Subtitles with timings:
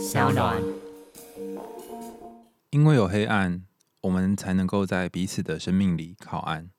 [0.00, 0.56] 小暖。
[2.70, 3.62] 因为有黑暗，
[4.00, 6.70] 我们才能够在彼此的生命里靠岸。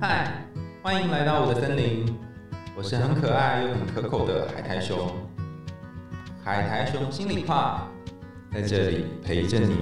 [0.00, 0.46] 嗨，
[0.82, 2.16] 欢迎来到我的森林，
[2.74, 5.14] 我是很可爱又很可口的海苔熊。
[6.42, 7.86] 海苔熊心里话，
[8.50, 9.76] 在这里陪着你。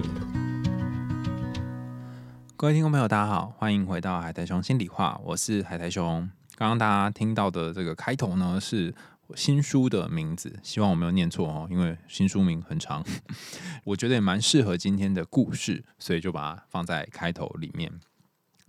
[2.57, 6.29] 各位听众朋友，大家好，欢迎回到海苔熊心里话，我是海苔熊。
[6.57, 13.05] 刚刚大家听到的这个开头呢，是我新书的名字，希望我没有念错哦，因为新书名很长，
[13.85, 17.93] 我觉得也蛮适合今天的故事，所以就把它放在开头里面。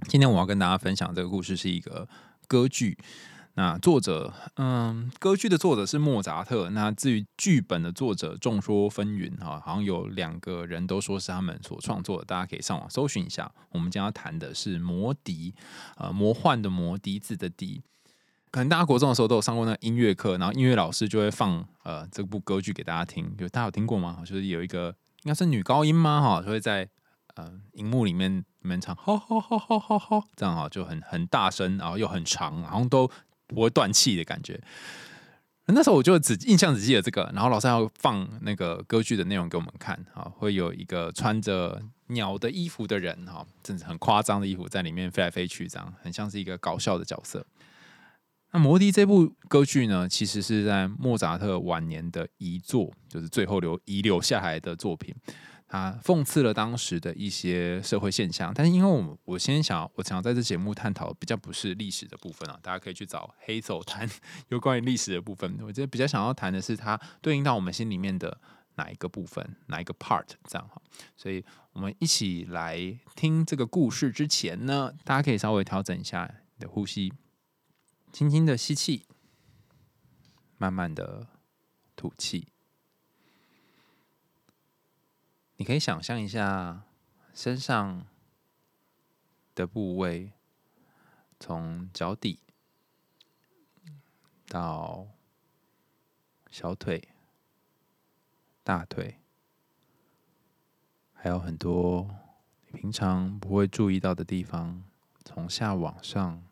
[0.08, 2.08] 今天我要跟大家分享这个故事是一个
[2.48, 2.98] 歌剧。
[3.56, 6.70] 那作者，嗯，歌剧的作者是莫扎特。
[6.70, 13.52] 那至于剧本的作者，众说纷纭哈，好像有两个人都说是他们所创作的，大家可以上网搜寻一下。
[13.72, 15.54] 我们将要谈的是《魔笛》，
[15.98, 17.82] 呃，魔幻的魔笛子的笛。
[18.52, 23.36] 可能大家国中的时候都有上过那音乐课，然后音乐老师就会放呃这部歌剧给大家听。
[23.38, 24.20] 就大家有听过吗？
[24.26, 26.22] 就是有一个应该是女高音吗？
[26.22, 26.90] 哈，就会在
[27.36, 33.10] 呃荧幕里面里面唱，吼吼吼吼吼吼，这样哈就很很大声，然后又很长，然后都。
[33.52, 34.62] 不会断气的感觉。
[35.66, 47.44] 那时候我就只印象只记得这个，然后老师要放那个歌剧的内容给我们看，哈，会有一个穿着鸟的衣服的人，哈，甚至很夸张的衣服在里面飞来飞去，这样很像是一个搞笑的角色。
[48.52, 55.14] 那《魔笛》这部歌剧呢，其实是在莫扎特晚年的遗作，就是最后留遗留下来的作品。
[55.68, 64.10] 它讽刺了当时的一些社会现象，但是因为我我先想，我想要在这节目探讨比较不是历史的部分啊，大家可以去找黑手谈
[64.50, 65.60] 有关于历史的部分。
[65.62, 68.36] 我觉得比较想要谈的是它对应到我们心里面的
[68.78, 70.82] 哪一个部分，哪一个 part 这样哈。
[71.16, 72.80] 所以我们一起来
[73.16, 77.14] 听这个故事之前呢，大家可以稍微调整一下你的呼吸，
[78.12, 79.06] 轻轻的吸气，
[80.58, 81.28] 慢慢的
[81.96, 82.48] 吐气。
[85.56, 86.84] 你可以想象一下
[87.34, 88.06] 身上
[89.54, 90.32] 的部位，
[91.40, 92.40] 从脚底
[94.48, 95.08] 到
[96.50, 97.10] 小腿、
[98.64, 99.20] 大腿，
[101.14, 102.10] 还有很多
[102.68, 104.84] 你平常不会注意到的地方，
[105.24, 106.44] 从下往上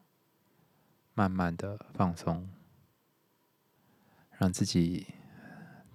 [1.18, 2.48] 慢慢的放松，
[4.38, 5.08] 让自己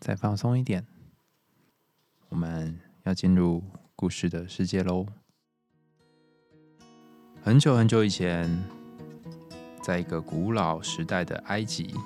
[0.01, 0.85] 再放松一点。
[2.29, 2.79] 我们。
[3.05, 3.65] 要进入
[3.97, 5.05] 故事的世界喽！
[7.43, 8.49] 很久很久以前，
[9.83, 11.97] 在一个古老时代的埃及，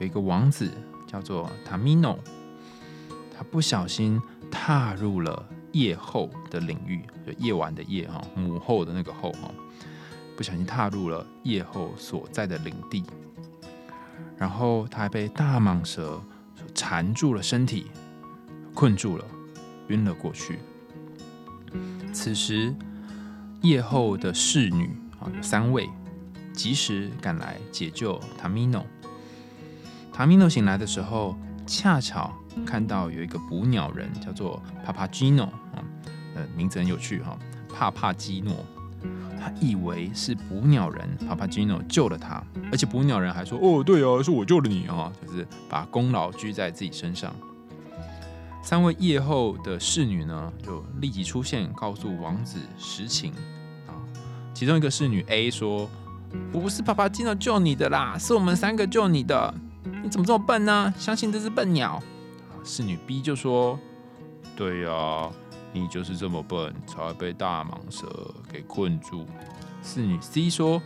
[0.00, 0.70] 有一个王子
[1.06, 2.18] 叫做塔米诺。
[3.36, 4.18] 他不小心
[4.50, 9.52] 踏入了夜后的领域，就夜晚的夜哈，母后的那个后哈，
[10.36, 13.04] 不小心踏入了夜后所在的领地，
[14.36, 16.20] 然后他还被大蟒蛇
[16.74, 17.86] 缠住了身体，
[18.74, 19.24] 困住了。
[19.88, 20.58] 晕了过去。
[22.10, 22.74] 此时，
[23.60, 25.86] 夜后的侍女啊，有三位，
[26.54, 28.82] 及时赶来解救塔米诺。
[30.10, 32.32] 塔米诺醒来的时候，恰巧
[32.64, 35.84] 看到有一个捕鸟人，叫做帕帕基诺啊，
[36.34, 38.64] 呃，名字很有趣哈，帕帕基诺。
[39.44, 47.30] 他以为是捕鸟人帕帕基诺救了他，而且捕鸟人还说：“哦，对啊，是我救了你啊！”就是把功劳居在自己身上。
[48.62, 53.34] 三位夜后的侍女呢，就立即出现，告诉王子实情
[53.86, 53.92] 啊。
[54.54, 55.90] 其中一个侍女 A 说
[56.50, 59.52] ：“不是爸爸金诺救你的啦，是我们三个救你的。
[60.02, 60.94] 你怎么这么笨呢？
[60.96, 62.02] 相信这只笨鸟。”
[62.64, 63.78] 侍女 B 就说
[64.56, 65.30] ：“对呀，
[65.74, 68.06] 你就是这么笨，才会被大蟒蛇
[68.50, 69.26] 给困住。”
[69.84, 70.80] 侍女 C 说。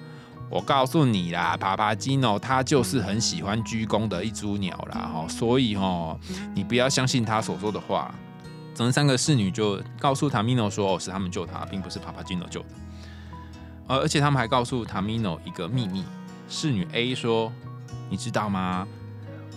[0.51, 6.19] 我告诉你啦，帕帕基诺他就是很喜欢鞠躬的一株鸟啦，哈，所以哈，
[6.55, 8.15] 你不要相信他所说的话。
[8.75, 12.69] 整三个侍女就告诉塔米诺说，哦，是他们救他，并不是帕帕基诺救的。
[13.89, 16.03] 而而且他们还告诉塔米诺一个秘密。
[16.49, 17.53] 侍女 A 说，
[18.09, 18.89] 你知道吗？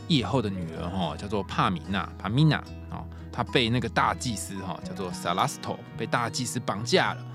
[0.09, 2.58] 夜后的女儿哈，叫做帕米娜，帕米娜
[2.90, 3.00] 啊，
[3.31, 7.25] 他被那个大祭司哈，叫做萨拉斯托，被大祭司绑架了。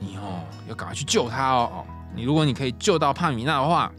[0.00, 1.84] 你哦，要赶快去救他哦。
[2.14, 3.92] 你如果你可以救到帕米娜的话，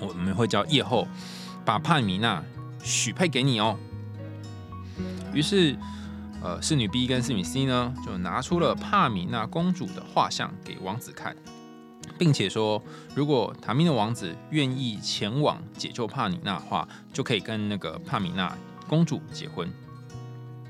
[0.00, 1.06] 我们会叫夜后
[1.64, 2.42] 把帕米娜
[2.82, 3.78] 许配给你哦。
[5.32, 5.76] 于是，
[6.42, 11.36] 呃，侍女 B 跟侍女 C 呢，就拿出了帕米娜公主的画像给王子看，
[12.18, 12.82] 并且说，
[13.14, 18.52] 如果塔米诺王子愿意前往解救帕米娜的话，就可以跟那个帕米娜
[18.88, 19.70] 公主结婚。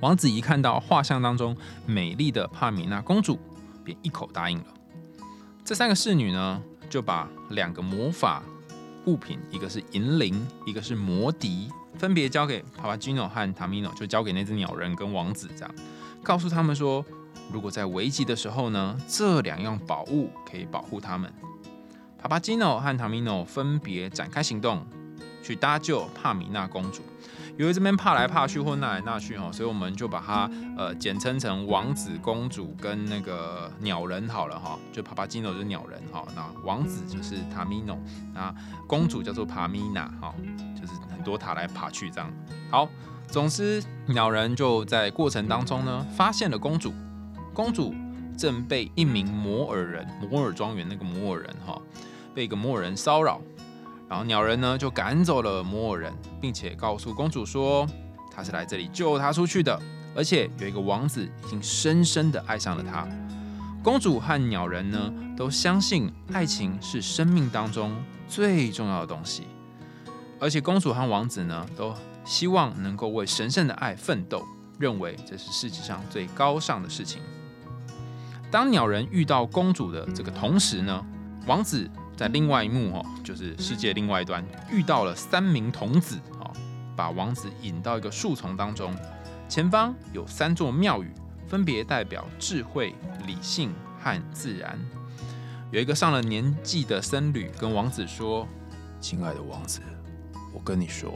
[0.01, 1.55] 王子一看到画像当中
[1.85, 3.39] 美丽的帕米娜公主，
[3.85, 4.65] 便一口答应了。
[5.63, 8.43] 这三个侍女呢，就把两个魔法
[9.05, 15.75] 物品，一个是银铃，一个是魔笛，分别交给帕帕基诺和塔米诺，就交给那只鸟人跟王子，这样
[16.23, 17.05] 告诉他们说，
[17.53, 21.31] 如果在危急的时候呢，这两样宝物可以保护他们。
[22.19, 24.87] 帕帕基诺和塔米诺分别展开行动，
[25.43, 27.03] 去搭救帕米娜公主。
[27.61, 37.99] 因为这边怕来怕去或纳来纳去哦，所以我们就把它呃简称成王子、公主跟那个鸟人好了哈，就帕帕基诺就是鸟人哈，那王子就是塔米诺，
[38.33, 38.55] 那
[38.87, 40.35] 公主叫做帕米娜哈，
[40.75, 42.33] 就是很多塔来爬去这样。
[42.71, 42.89] 好，
[43.27, 46.95] 总之鸟人就在过程当中呢，发现了公主，
[47.53, 47.95] 公主
[48.39, 51.79] 正被一名摩尔人，摩尔庄园那个摩尔人哈，
[52.35, 53.39] 被一个摩尔人骚扰。
[54.11, 57.87] 然后鸟人呢就赶走了摩尔人，并且告诉公主说，
[58.29, 59.81] 他是来这里救她出去的，
[60.17, 63.07] 而且有一个王子已经深深的爱上了她。
[63.85, 67.97] 公主和鸟人呢都相信爱情是生命当中
[68.27, 69.45] 最重要的东西，
[70.41, 74.45] 而且公主和王子呢都希望能够为神圣的爱奋斗，
[74.81, 77.23] 认为这是世界上最高尚的事情。
[78.51, 81.07] 当鸟人遇到公主的这个同时呢，
[81.47, 81.89] 王子。
[82.21, 86.53] 在另外一幕哦，就是世界另外一端遇到了三名童子哦，
[86.95, 88.95] 把王子引到一个树丛当中，
[89.49, 91.11] 前方有三座庙宇，
[91.49, 92.95] 分别代表智慧、
[93.27, 94.79] 理性和自然。
[95.71, 98.47] 有一个上了年纪的僧侣跟王子说
[99.01, 99.81] ：“亲爱的王子，
[100.53, 101.11] 我跟你说，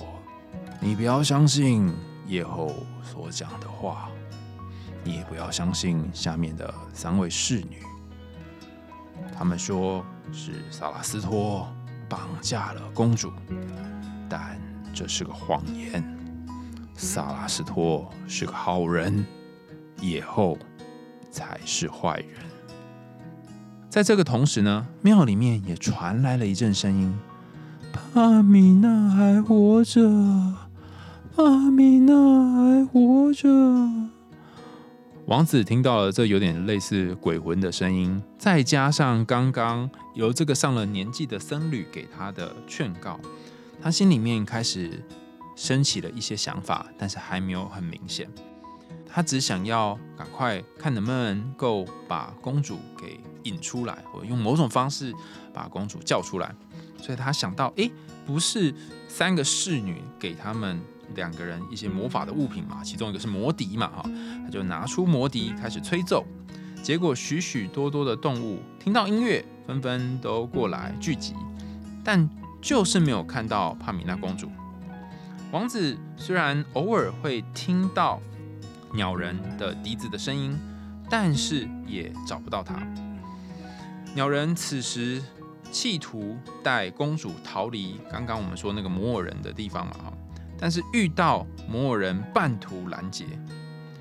[0.81, 1.93] 你不要相信
[2.27, 4.09] 夜后所讲的话，
[5.05, 7.83] 你也不要相信下面的三位侍女，
[9.33, 11.69] 他们说。”是萨拉斯托
[12.09, 13.31] 绑架了公主，
[14.29, 14.59] 但
[14.93, 16.03] 这是个谎言。
[16.95, 19.25] 萨拉斯托是个好人，
[20.01, 20.59] 野后
[21.31, 22.29] 才是坏人。
[23.91, 27.15] 在这个同时呢，庙里面也传来了一阵声音
[27.93, 30.01] ：“帕米娜还活着，
[31.37, 32.15] 帕米娜
[32.55, 33.49] 还活着。”
[35.27, 43.19] 王子听到了这有点类似鬼魂的声音，再加上刚刚由这个上了年纪的僧侣给他的劝告，
[43.81, 45.03] 他心里面开始
[45.57, 48.29] 升起了一些想法，但是还没有很明显。
[49.09, 55.11] 他只想要赶快看能不能够把公主给引出来，或用某种方式
[55.55, 56.55] 把公主叫出来。
[57.01, 57.91] 所以他想到，诶，
[58.27, 58.75] 不是
[59.09, 60.79] 三个侍女给他们。
[61.15, 64.11] 两个人一些魔法的物品嘛，其中一个是魔笛嘛，哈，
[64.45, 66.25] 他就拿出魔笛开始吹奏，
[66.83, 71.35] 结果许许多多的动物听到音乐，纷纷都过来聚集，
[72.03, 72.29] 但
[72.61, 74.51] 就是没有看到帕米娜公主。
[75.53, 78.21] 王子虽然偶尔会听到
[78.93, 80.59] 鸟人的笛子的声音，
[81.09, 82.83] 但是也找不到他。
[84.15, 85.23] 鸟人此时
[85.71, 90.13] 企图带公主逃离刚刚我们说那个摩尔人的地方嘛，哈。
[90.65, 93.27] 但是遇到摩尔人半途拦截，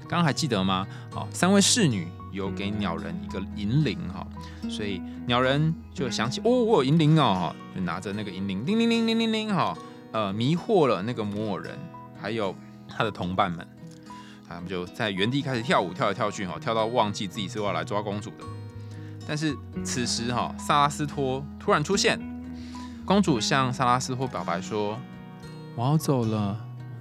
[0.07, 0.87] 刚刚还记得吗？
[1.11, 4.25] 好，三位侍女有给鸟人一个银铃哈，
[4.69, 9.77] 所以鸟人就想起哦，我有银铃哦哈，就拿着那个银铃，铃铃铃铃铃铃哈，
[10.13, 11.77] 呃，迷惑了那个摩尔人，
[12.17, 12.55] 还有
[12.87, 13.67] 他的同伴们，
[14.47, 18.45] 他们就在原地开始跳舞，跳来跳去哈，跳到忘记自己是要来抓公主的。
[19.27, 22.17] 但是此时哈，萨拉斯托突然出现，
[23.03, 24.97] 公主向萨拉斯托表白说。
[25.75, 26.55] 我要走了，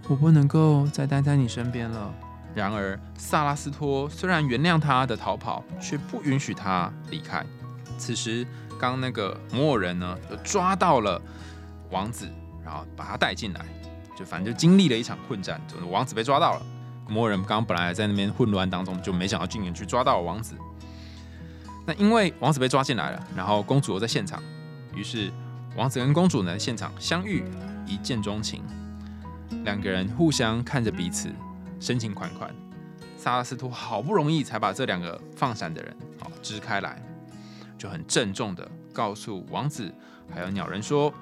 [0.09, 2.15] 我不能够再待在你身边了。
[2.55, 7.45] 然而，萨拉斯托虽然原谅他的逃跑，却不允许他离开。
[7.99, 8.47] 此时，
[8.79, 11.21] 刚那个摩尔人呢，就抓到了
[11.91, 12.29] 王子，
[12.65, 13.61] 然后把他带进来，
[14.19, 15.61] 就反正就经历了一场混战。
[15.69, 16.63] 就是王子被抓到了，
[17.09, 20.55] 摩尔人刚刚本来在那边混乱当中，就没想到竟然去抓到了王子。
[21.87, 24.43] 那因为王子被抓进来了，然后公主又在现场，
[24.95, 25.31] 于是
[25.77, 27.45] 王子跟公主呢现场相遇。
[27.87, 28.63] 一见钟情，
[29.65, 31.31] 两个人互相看着彼此，
[31.81, 32.55] 深情款款。
[33.17, 37.01] 萨拉斯托好不容易才把这两个放闪的人好支开来，
[37.79, 39.95] 就很郑重的告诉王子
[40.29, 41.13] 还有鸟人说：“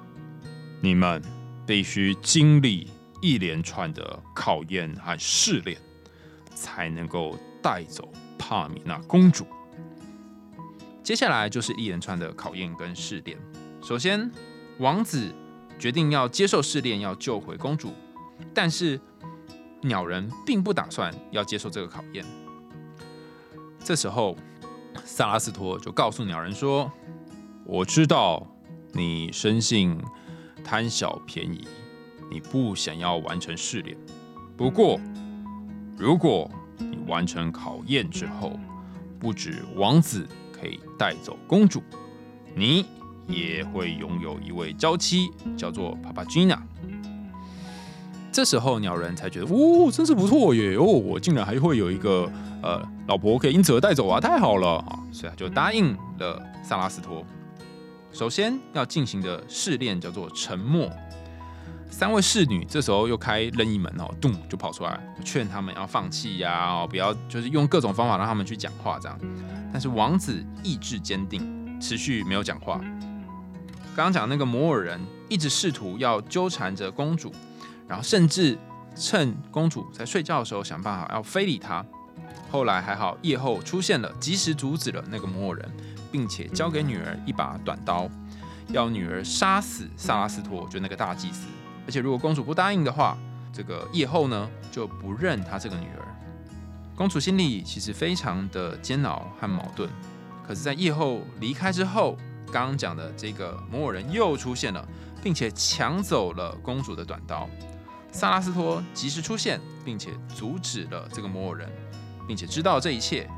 [0.81, 1.23] 你们
[1.67, 2.91] 必须经历
[3.21, 5.77] 一连串的考验和试炼，
[6.55, 9.47] 才能够带走帕米娜公主。”
[11.05, 13.37] 接下来就是一连串的考验跟试炼。
[13.83, 14.31] 首先，
[14.79, 15.31] 王子。
[15.81, 17.95] 决定要接受试炼，要救回公主，
[18.53, 19.01] 但是
[19.81, 22.23] 鸟人并不打算要接受这个考验。
[23.83, 24.37] 这时候，
[25.07, 26.93] 萨拉斯托就告诉鸟人说
[27.65, 28.47] ：“我知道
[28.93, 29.99] 你生性
[30.63, 31.67] 贪小便宜，
[32.31, 33.97] 你不想要完成试炼。
[34.59, 35.01] 不过，
[35.97, 38.61] 如果你完成考验之后，
[39.19, 41.83] 不止王子可以带走公主，
[42.55, 42.85] 你……”
[43.31, 46.61] 也会拥有一位娇妻，叫做帕帕吉娜。
[48.33, 50.77] 这时候鸟人才觉得，哦，真是不错耶！
[50.77, 52.31] 哦，我竟然还会有一个
[52.63, 55.01] 呃老婆可以因此而带走啊，太好了啊！
[55.11, 57.25] 所以他就答应了萨拉斯托。
[58.13, 60.89] 首先要进行的试炼叫做沉默。
[61.91, 69.19] 三位侍女这时候又开任意门哦，咚就跑出来，劝他们要放弃呀，哦，不要就是用各种方法让他们去讲话这样。
[69.73, 72.81] 但是王子意志坚定，持续没有讲话。
[74.03, 77.33] 刚讲那个摩尔人一直试图要纠缠着公主。
[77.89, 78.57] 然后甚至
[78.95, 81.85] 趁公主在睡觉的时候想办法要非礼她。
[82.49, 85.73] 后来还好，夜后出现了，及时阻止了那个摩尔人，
[86.13, 88.09] 并且交给女儿一把短刀，
[88.69, 91.49] 要女儿杀死萨拉斯托，就那个大祭司。
[91.85, 93.19] 而且如果公主不答应的话，
[93.53, 96.07] 这个夜后呢就不认她这个女儿。
[96.95, 99.91] 公主心里其实非常的煎熬和矛盾。
[100.47, 102.17] 可是，在夜后离开之后，
[102.51, 104.87] 刚刚讲的这个摩尔人又出现了，
[105.23, 107.49] 并且抢走了公主的短刀。
[108.13, 111.71] 萨拉斯托及时出现，并且阻止了这个摩尔人，
[112.27, 113.29] 并且知道这一切，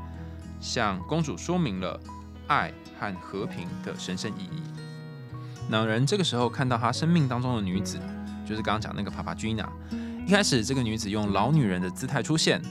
[0.59, 1.99] 向公主说明了
[2.47, 4.63] 爱和和平的神圣意义。
[5.69, 7.99] 两人这个时候看到他生命当中的女子，
[8.45, 9.71] 就是刚刚讲那个帕帕吉娜。
[10.25, 12.61] 一开始这个女子用老女人的姿态出现，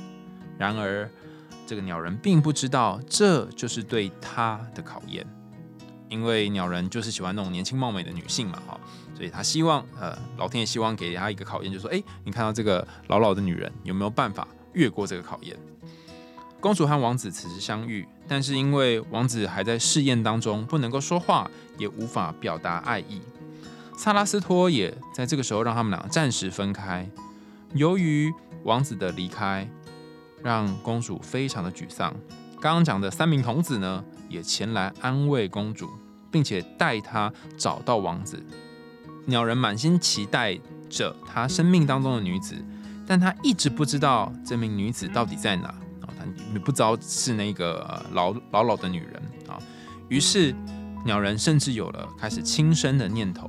[0.58, 1.08] 然而
[1.66, 5.26] 这个鸟人并不知道这就是对他的考验，
[6.12, 8.78] 因为鸟人就是喜欢那种年轻貌美的女性嘛，哈。
[9.16, 15.56] 所以他希望，呃，老天爷希望给他一个考验，就说：哎，你看到这个老老的女人，有没有办法越过这个考验？
[16.60, 23.22] 公主和王子此时相遇，但是因为王子还在试验当中，不能够说话，也无法表达爱意。
[23.96, 27.08] 萨拉斯托也在这个时候让他们俩暂时分开。
[27.74, 28.32] 由于
[28.64, 29.68] 王子的离开，
[30.42, 32.14] 让公主非常的沮丧。
[32.60, 35.90] 刚刚讲的三名童子呢，也前来安慰公主，
[36.32, 38.44] 并且带他找到王子。
[39.26, 40.58] 鸟人满心期待
[40.90, 42.56] 着他生命当中的女子，
[43.06, 49.56] 但他一直不知道这名女子到底在哪啊，他不知道是那个老老老的女人啊。
[50.08, 50.52] 于是
[51.04, 53.48] 鸟人甚至有了开始轻生的念头。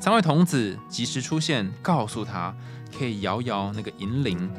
[0.00, 2.54] 三位童子及时出现，告诉他
[2.98, 4.50] 可以摇摇那个银铃，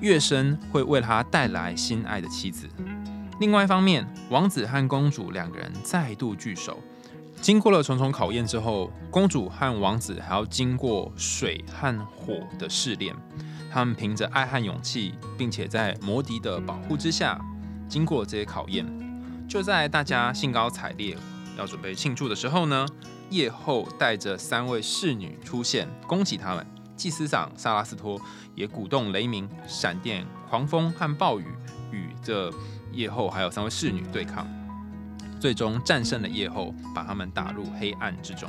[0.00, 2.68] 乐声会为他带来心爱的妻子。
[3.40, 6.78] 另外一方面，王子和公主两个人再度聚首。
[7.40, 13.16] 经过了重重考验之后，公主和王子还要经过水和火的试炼。
[13.72, 17.40] 他们凭着爱和勇气，并且在魔笛的保护之下，
[17.88, 18.84] 经过这些考验。
[19.48, 21.16] 就在大家兴高采烈
[21.56, 22.86] 要准备庆祝的时候呢，
[23.30, 26.66] 夜后带着三位侍女出现，恭喜他们。
[26.94, 28.20] 祭司长萨拉斯托
[28.54, 31.46] 也鼓动雷鸣、闪电、狂风和暴雨，
[31.90, 32.52] 与这
[32.92, 34.46] 夜后还有三位侍女对抗。
[35.40, 38.48] 最终战胜了夜后，把他们打入黑暗之中。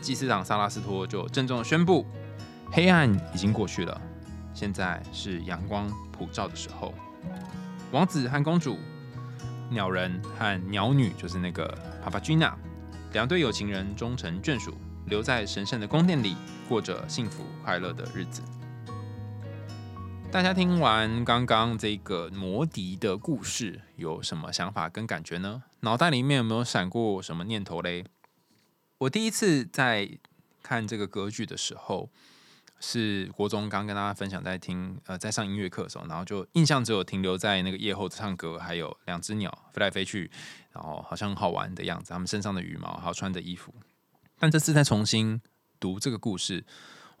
[0.00, 2.06] 祭司长萨拉斯托就郑重的宣布：
[2.70, 4.00] 黑暗已经过去了，
[4.54, 6.94] 现在是阳光普照的时候。
[7.90, 8.78] 王子和公主、
[9.70, 11.66] 鸟人和鸟女，就是那个
[12.02, 12.56] 帕帕君娜，
[13.12, 14.74] 两对有情人终成眷属，
[15.06, 16.36] 留在神圣的宫殿里，
[16.68, 18.40] 过着幸福快乐的日子。
[20.32, 25.62] 大家听完刚刚这个魔笛的故事，有什么想法跟感觉呢？
[25.80, 28.06] 脑袋里面有没有闪过什么念头嘞？
[28.96, 30.08] 我第一次在
[30.62, 32.08] 看这个歌剧的时候，
[32.80, 40.30] 是国中刚跟大家分享，在听呃在上音乐课的时候，然后就印象只有停留在那个夜后唱歌，还有两只鸟飞来飞去，
[40.72, 43.74] 然后好像很好玩的样子，他们身上的羽毛，还有穿的衣服。
[44.38, 45.42] 但这次再重新
[45.78, 46.64] 读这个故事。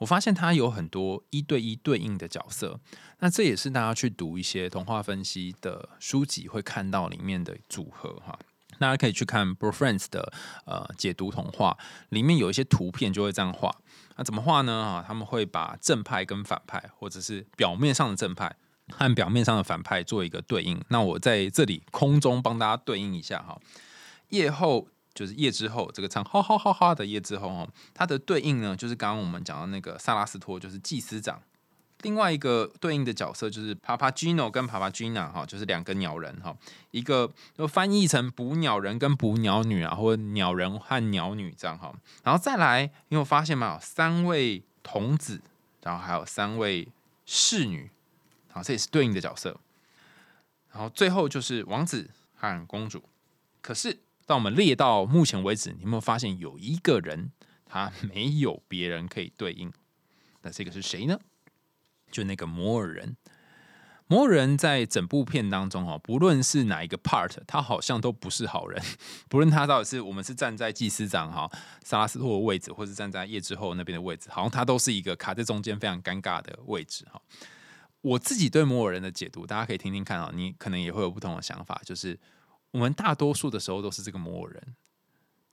[0.02, 2.80] 我发现它有很多一对一对应的角色，
[3.20, 8.36] 那这也是大家去读一些童话分析的书籍会看到里面的组合哈。
[8.80, 10.32] 大家可以去看 Bro Friends 的
[10.64, 11.78] 呃解读童话，
[12.08, 13.72] 里面有一些图片就会这样画。
[14.16, 14.72] 那怎么画呢？
[14.72, 18.56] 啊，他们会把正派跟反派，或者是表面上的正派
[18.88, 20.82] 和表面上的反派做一个对应。
[20.88, 23.56] 那我在这里空中帮大家对应一下哈，
[24.30, 24.88] 夜后。
[25.14, 31.40] 就是夜之后，这个唱哈哈哈哈的夜之后哦，它的对应呢，就是刚刚我们讲到那个萨拉斯托，就是祭司长。
[32.00, 36.56] 另外一个对应的角色就是帕帕吉诺跟帕帕吉娜哈，就是两个鸟人哈，
[36.90, 41.94] 一个就翻译成捕鸟人跟捕鸟女啊，或者鸟人和鸟女这样哈。
[42.24, 45.40] 然后再来，因为我发现嘛，三位童子，
[45.82, 46.88] 然后还有三位
[47.24, 47.88] 侍女，
[48.50, 49.60] 好，这也是对应的角色。
[50.72, 53.04] 然后最后就是王子和公主，
[53.60, 54.00] 可是。
[54.32, 57.32] 当我们列到目前为止，你有没有发现有一个人
[57.66, 59.70] 他 没有别人可以对应？
[60.40, 61.18] 那这个是谁呢？
[62.10, 63.14] 就那个摩尔人。
[64.06, 68.82] 摩尔人在整部片当中哦，不论是哪一个 part，他好像都不是好人。
[69.28, 71.50] 不论他到底是我们是站在祭司长哈
[71.84, 77.20] 萨拉斯托的位置，或是站在夜之后那边的位置，好像他都是一个卡在中间非常尴尬的位置哈。
[78.00, 81.78] 我自己对摩尔人的解读，大家可以听听看啊，你可能也会有不同的想法。
[81.84, 82.18] 就是
[82.72, 84.74] 我们大多数的时候都是这个摩尔人，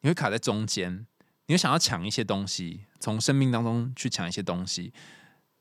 [0.02, 1.08] 你会卡在中间，
[1.46, 4.92] 你会想要抢一些东西，从生命当中去抢一些东西，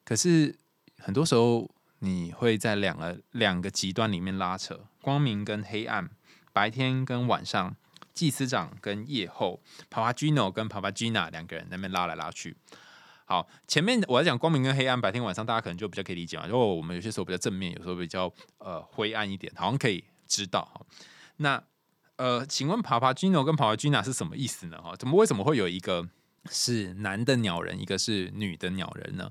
[0.04, 0.58] 可是
[0.98, 1.70] 很多时候。
[2.00, 6.08] 你会在两个两个极端里面拉扯，光明跟黑暗，
[6.52, 7.74] 白天跟晚上，
[8.14, 9.60] 祭司长跟夜后
[9.90, 12.56] ，Papagino 跟 Papagina 两个人那边拉来拉去。
[13.24, 16.46] 好，前面我要讲光明跟黑暗，白天晚上，大家可能就比较可以理解嘛。
[16.46, 20.86] 如果我们有些时候比较正面，有时候比较呃灰暗一点，好像可以知道哈。
[21.38, 21.64] 那
[22.16, 24.80] 呃，请问 Papagino 跟爬爬 Gina 是什么意思呢？
[24.80, 26.08] 哈，怎么为什么会有一个
[26.50, 29.30] 是男的鸟人，一个是女的鸟人呢？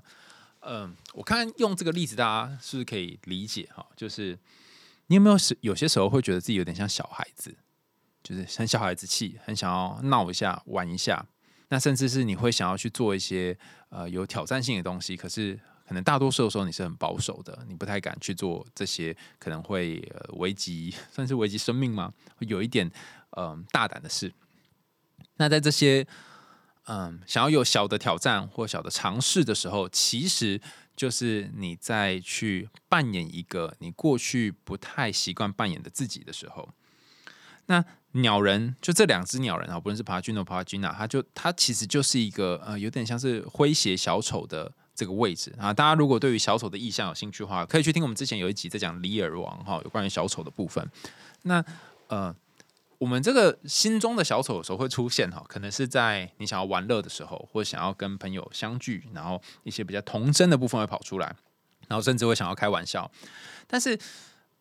[0.60, 3.86] 嗯，我看用这个例子，大家是不是可以理解哈？
[3.96, 4.38] 就是
[5.06, 7.56] 你有没有时有些时候会觉得自己有点像小孩子，
[8.22, 11.26] 就是很小孩子气，很想要闹一下、玩一下。
[11.68, 13.56] 那甚至是你会想要去做一些
[13.90, 22.12] 呃有挑战性的东西，可是可能大多数的时候你是很保守的，你不太敢去做这些可能会呃危及算是危及生命吗？
[22.36, 22.90] 会有一点
[23.38, 24.32] 嗯大胆的事。
[25.36, 26.06] 那在这些。
[26.90, 30.58] 嗯，想要有小的挑战或小的尝试的时候，其实
[30.96, 36.70] 就是你在去扮演一个你过去不太习惯扮演的自己的时候。
[37.66, 45.72] 那鸟人就这两只鸟人啊，不论是帕君诺、帕君娜，他就他其实就是一个呃，有点像是诙谐小丑的这个位置啊。
[45.72, 50.90] 大家如果对于小丑的意象有兴趣的话，可以去听我们之前有一集在讲里尔王哈，有关于小丑的部分。
[51.42, 51.64] 那
[52.08, 52.34] 呃。
[52.98, 61.36] 我们这个心中的小丑有时候会出现哈，可能是在你想要玩乐的时候，或者想要跟朋友相聚，然后一些比较童真的部分会跑出来，
[61.86, 63.08] 然后甚至会想要开玩笑。
[63.68, 63.96] 但是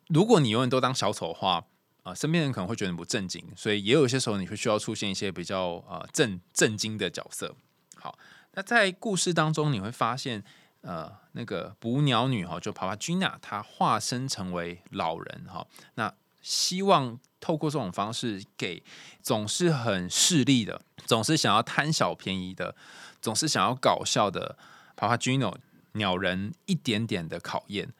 [0.09, 1.65] 如果你永远都当小丑的话，
[2.03, 7.55] 啊，身边人可能会觉得你不正经，所以也有些时候你会需要出现一些比较呃震震惊的角色。
[7.95, 8.19] 好，
[8.57, 10.43] 那在故事当中你会发现，
[10.81, 17.19] 呃，那个捕鸟女哈，就帕帕君娜，她化身成为老人哈，那希望。
[17.39, 18.83] 透过这种方式，给
[19.21, 22.75] 总是很势利的、总是想要贪小便宜的、
[23.21, 24.57] 总是想要搞笑的
[24.97, 25.55] Papagino
[25.91, 27.93] 鸟人一点点的考验。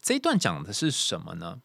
[0.00, 1.60] 这一段讲的是什么呢？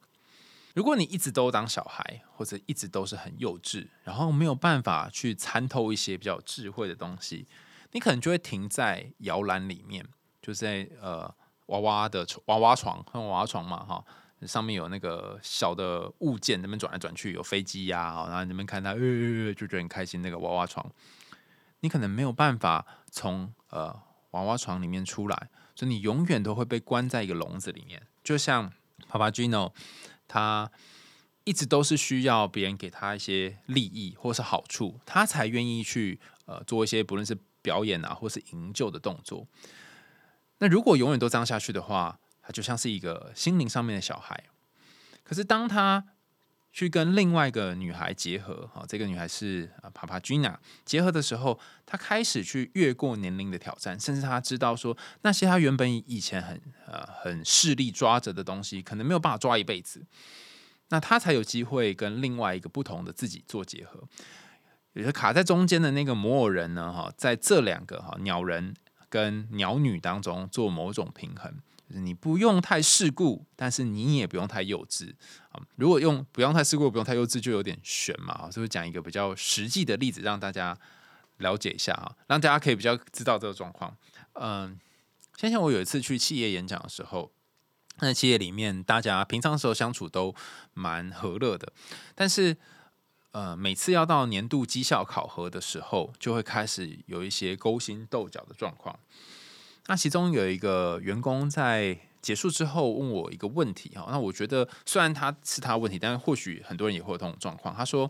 [0.74, 7.46] 如果你一直都当小孩，或者一直都是很幼稚，然后没有办法去参透一些比较智慧的东西，
[7.92, 10.06] 你可能就会停在摇篮里面，
[10.42, 11.34] 就在呃
[11.68, 14.04] 娃娃的娃娃床，娃娃床嘛，哈。
[14.48, 20.22] 上面有那个小的物件，那边转来转去，有飞机呀，然后你们看它，呃，就觉得很开心。
[20.22, 20.90] 那个娃娃床，
[21.82, 23.94] 你可能没有办法从呃
[24.32, 28.02] 娃娃床里面出来，所以你永远都会被关在一个笼子里面。
[28.24, 28.72] 就像
[29.12, 29.74] Papagino，
[30.26, 30.72] 他
[31.44, 37.38] 一直都是需要别人给他一些利益或是好处，他才愿意去呃做一些不论是
[37.70, 39.48] 表演啊，或是营救的动作。
[40.58, 44.46] 那如果永远都这样下去的话，他就像是一个心灵上面的小孩，
[45.24, 46.04] 可是当他
[46.72, 60.06] 去跟另外一个女孩结合，哈，这个女孩是啊，帕帕君娜结合的时候，他开始去越过年龄的挑战，甚至他知道说，那些他原本以前很呃很势力抓着的东西，可能没有办法抓一辈子，
[60.90, 64.04] 那他才有机会跟另外一个不同的自己做结合。
[64.94, 68.74] 也是卡在中间的那个摩尔人呢，哈，在这两个哈鸟人
[69.10, 71.54] 跟鸟女当中做某种平衡。
[71.92, 75.12] 你不用太世故，但是你也不用太幼稚
[75.52, 75.60] 啊。
[75.76, 78.48] 如果用不用太世故，不用太幼稚，就有点悬嘛。
[78.52, 80.78] 所以讲一个比较实际的例子，让大家
[81.38, 83.98] 了解一下啊，让大家可以比较知道这个状况。
[84.34, 84.80] 嗯，
[85.36, 87.32] 相信我有一次去企业演讲的时候，
[88.02, 90.36] 那企业里面大家平常时候相处都
[90.76, 91.74] 蛮和乐的，
[92.14, 92.56] 但是
[93.32, 98.98] 呃，每次要到年度绩效考核的时候，就会开始有一些勾心斗角的状况。
[99.88, 107.74] 那其中有一个员工在结束之后问我一个问题哈，那我觉得虽然他是他问题，但或许很多人也会有这种状况。
[107.76, 108.10] 他说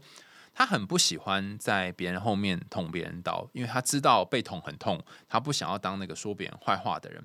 [0.53, 7.23] 他很不喜欢在别人后面捅别人刀，因为他知道被捅很痛，他不想要当那个说别人坏话的人。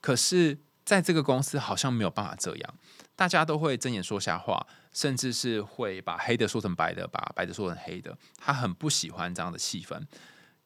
[0.00, 2.74] 可是在这个公司好像没有办法这样，
[3.16, 8.16] 大家都会睁眼说瞎话，甚至是会把黑的说成白的，把白的说成黑的。
[8.38, 10.02] 他很不喜欢这样的气氛。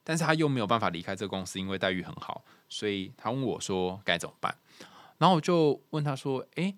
[0.05, 4.57] 但是他又没有办法离开这个公司，因为待遇很好，所以他问我说该怎么办。
[5.19, 6.77] 然后我就问他说：“诶，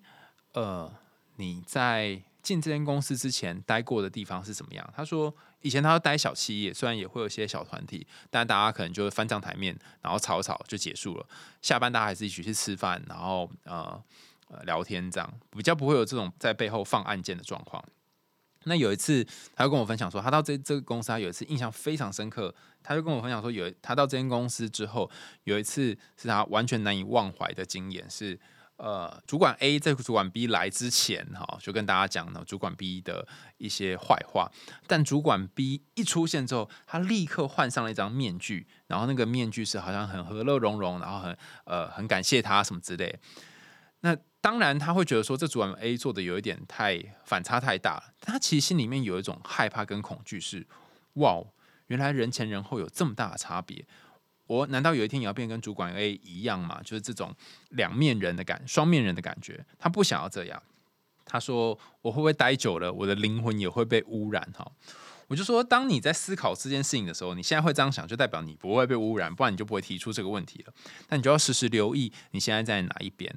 [0.53, 0.91] 呃，
[1.35, 11.25] 你在进这间公司之前待过的地方是怎么样？”他说：“以前他要待小企业，虽然也会有一些小团体，但大家可能就是翻账台面，然后吵吵就结束了。
[11.61, 14.03] 下班大家还是一起去吃饭，然后呃
[14.49, 17.83] 呃聊天，这样比较不会有这种在背后放案件的状况。
[18.65, 19.25] 那有一次，
[19.55, 22.53] 他就跟我分享说，他到这这个公司，他有一次印象非常深刻。
[22.81, 25.09] 他就跟我分享说，有他到这间公司之后，
[25.43, 28.39] 有一次是他完全难以忘怀的经验，是
[28.77, 33.27] 呃，主管 A 在主管 B 来之前，哈，就跟大家讲了主管 B 的
[33.57, 34.49] 一些坏话。
[34.87, 43.17] 但主管 B 一出现之后，他立刻换上了一张面具，然后那个面具是好像很和乐融融，然后很呃很感谢他什么之类。
[44.03, 48.13] 那当然他会觉得说，这主管 A 做的有一点太反差太大了。
[48.21, 50.67] 他其实心里面有一种害怕跟恐惧，是
[51.13, 51.43] 哇。
[51.87, 53.85] 原来人前人后有这么大的差别，
[54.47, 56.81] 我难道有一天也要变跟主管 A 一样吗？
[56.81, 57.35] 就是这种
[57.71, 59.63] 两面人的感，双面人的感觉。
[59.77, 60.63] 他不想要这样。
[61.25, 64.71] 他说：“我会不会待久了，我的灵魂也会被污染？”哈，
[65.27, 70.73] 我就说：当你在思考这件事情的时候，你现在会这样想，就代表你不会被污染，不然你就不会提出这个问题了。
[71.09, 73.33] 那你就要时时留意你现在在哪一边，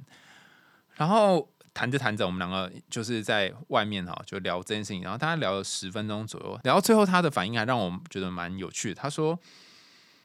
[0.97, 1.47] 然后。
[1.73, 8.95] 谈着谈着，我们两个就是在外面哈，就聊这件事情，然后大概聊了十分钟左右，聊到最后，他的反应还让我觉得蛮有趣的。
[8.95, 9.39] 他说：“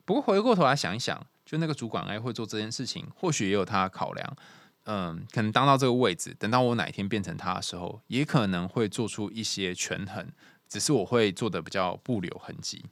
[0.06, 4.36] 不过回过头来想一想，就那个主管哎会做这件事情，或许也有他的考量。
[4.84, 10.26] 嗯，可能当到这个位置，等到我哪一天变成他的时候，也可能会做出一些权衡，
[10.66, 12.82] 只是我会做的比较不留痕迹，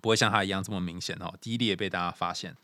[0.00, 2.56] 不会像他一样这么明显哦，低劣被大家发现。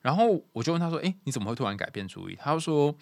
[0.00, 2.96] 然后我就问他说：‘哎，你怎么会突然改变主意？’他说。”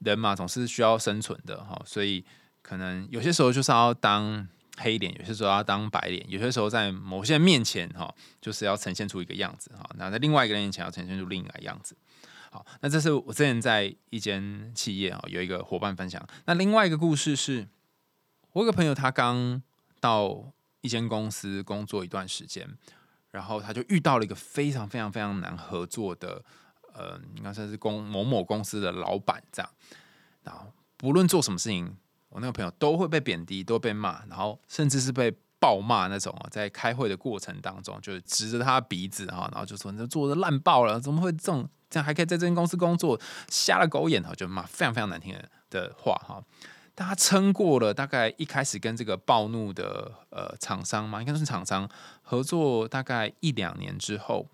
[0.00, 2.24] 人嘛，总是需要生存的哈，所以
[2.62, 4.46] 可能有些时候就是要当
[4.78, 11.94] 黑脸，有些时候要当白脸，有些时候在某些人面前哈，就是要呈现出一个样子哈，那在另外一个人面前要呈现出另一个样子。
[12.50, 16.26] 好，那这是我之前在一间企业啊，有一个伙伴分享。
[16.46, 17.68] 那另外一个故事是，
[18.52, 19.62] 我有个朋友，他刚
[20.00, 22.68] 到一间公司工作一段时间，
[23.30, 26.42] 然后他就遇到了一个非常非常非常难合作的。
[26.94, 29.70] 呃，应该算是公某某公司的老板这样，
[30.42, 31.96] 然后不论做什么事情，
[32.28, 36.48] 我那个朋友都会被贬低，都被骂，然后甚至是被暴骂那种啊。
[36.50, 45.36] 在开会的过程当中，就是指着他鼻子哈，然后就说你这做的烂爆了，怎么会这种这样还可以在这间公司工作，瞎了狗眼哈，就骂非常非常难听
[45.70, 46.42] 的话哈。
[46.94, 51.88] 但他撑过了，大概一开始跟这个暴怒的呃厂商嘛，应该是厂商
[52.22, 54.46] 合作大概一两年之后。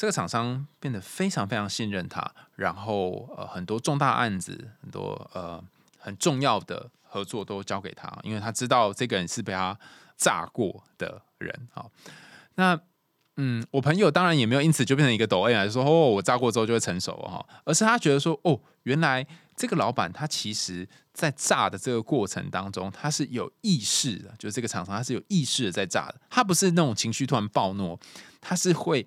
[0.00, 5.62] 这个厂商变得非常非常信任他，然后呃很多重大案子，很多呃
[5.98, 9.78] 很重要的合作都交给他，因为他知道这个人是被他
[10.16, 11.84] 炸过的人啊。
[12.54, 12.80] 那
[13.36, 28.00] 嗯，我朋友当然也没有因此就变成一个抖 A 来说哦，我炸过之后就会成熟哈，而是他觉得说哦，原来这个老板他其实在炸的这个过程当中，他是有意识的，就是这个厂商他是有意识的在炸的，他不是那种情绪突然暴怒，
[28.40, 29.06] 他是会。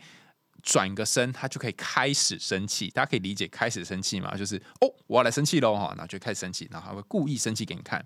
[0.63, 2.89] 转个身，他就可以开始生气。
[2.89, 4.36] 大家可以理解开始生气嘛？
[4.36, 8.04] 就是哦，我要来生气喽哈，然后就开始生气，然后他会故意生气给你看。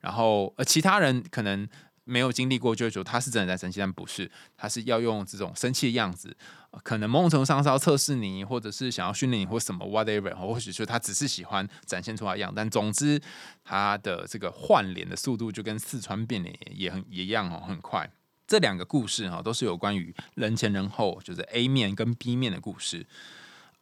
[0.00, 1.66] 然后呃，其他人可能
[2.04, 6.36] 没有经历过，就会说他是真的在生气，但不是，他是要用这种生气的样子，
[6.82, 12.52] 可能某种程度上是要测试你，或者是想要训练你，或什么 whatever，或许说他只是喜欢展现出来样。
[12.54, 13.22] 但总之，
[13.62, 18.10] 他的这个换脸的速度就跟四川变脸也很一样哦，很快。
[18.46, 23.06] 这两个故事哈，都是有关于人前人后，就是 A 面跟 B 面的故事。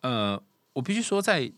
[0.03, 0.41] 呃，
[0.73, 1.53] 我必须说，在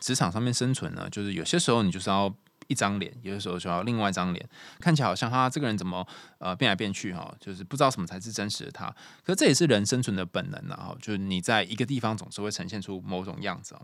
[0.00, 2.34] 职场上面生存呢，就是有些时候你就是要
[2.66, 4.48] 一张脸，有些时候就要另外一张脸，
[4.80, 6.06] 看起来好像他这个人怎么
[6.38, 8.94] 呃变来变去哈，就是不知道什么才是真实的他。
[9.24, 13.82] 可这也是人生存的本能啊，就是你在一个地方总是会呈现出某种样子啊。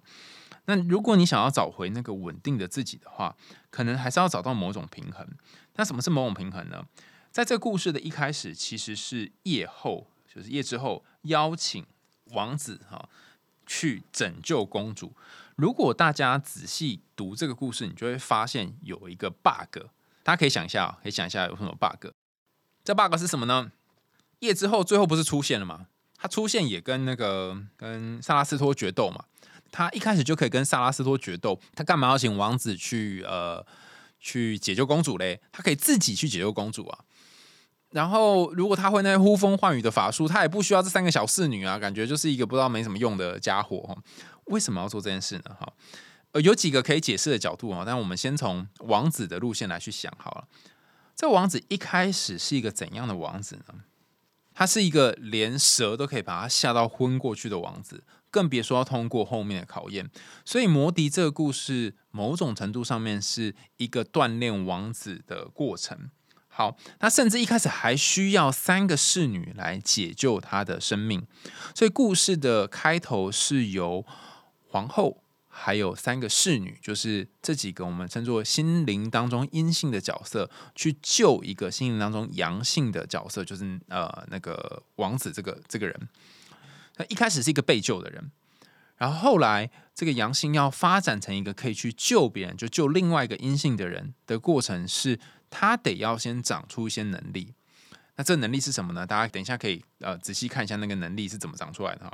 [0.66, 3.34] 那如果你想要找回那个稳定的自己的话，
[3.70, 5.26] 可能还是要找到某种平衡。
[5.76, 6.84] 那什么是某种平衡呢？
[7.34, 11.84] 在这个故事的一开始，其实是夜后，就是夜之后邀请
[12.26, 13.08] 王子哈
[13.66, 15.12] 去拯救公主。
[15.56, 19.80] 如果大家仔细读这个故事，你就会发现有一个 bug。
[20.22, 22.12] 大家可以想一下，可以想一下有什么 bug？
[22.84, 23.72] 这 bug 是什么呢？
[24.38, 25.88] 夜之后最后不是出现了吗？
[26.16, 29.24] 他出现也跟那个跟萨拉斯托决斗嘛。
[29.72, 33.66] 他一开始就可以跟萨拉斯托决斗，他干嘛要请王子去呃
[34.20, 35.40] 去解救公主嘞？
[35.50, 37.04] 他可以自己去解救公主啊。
[37.94, 43.96] 然后，如果他会那些呼风唤雨的法术，他也不需要这三个小侍女啊，感觉就是一个不知道没什么用的家伙哈
[44.46, 45.56] 为什么要做这件事呢？
[45.56, 45.72] 哈，
[46.32, 50.48] 呃，有几个可以解释的角度啊，但我们先从王子的路线来去想好了。
[51.14, 53.84] 这王子一开始是一个怎样的王子呢？
[54.52, 60.10] 他是一个连蛇都可以把他吓到昏过去的王子，更别说要通过后面的考验。
[60.44, 66.10] 所以，魔笛这个故事某种程度上面是一个锻炼王子的过程。
[66.56, 71.26] 好，他甚至一开始还需要三个侍女来解救他的生命，
[71.74, 74.06] 所以故事的开头是由
[74.68, 86.08] 皇后还有三个侍女，就是这几个我们称作心灵当中阴性的角色，去救一个心灵当中阳性的角色，就是呃那个王子这个这个人。
[86.94, 88.30] 他一开始是一个被救的人，
[88.96, 95.18] 然后后来这个阳性要发展成一个可以去救别人，就救另外一个阴性的人的过程，是
[95.54, 97.54] 他得要先长出一些能力。
[98.16, 99.06] 那这能力是什么呢？
[99.06, 102.12] 大家等一下可以呃仔细看一下那个能力是怎么长出来的哈。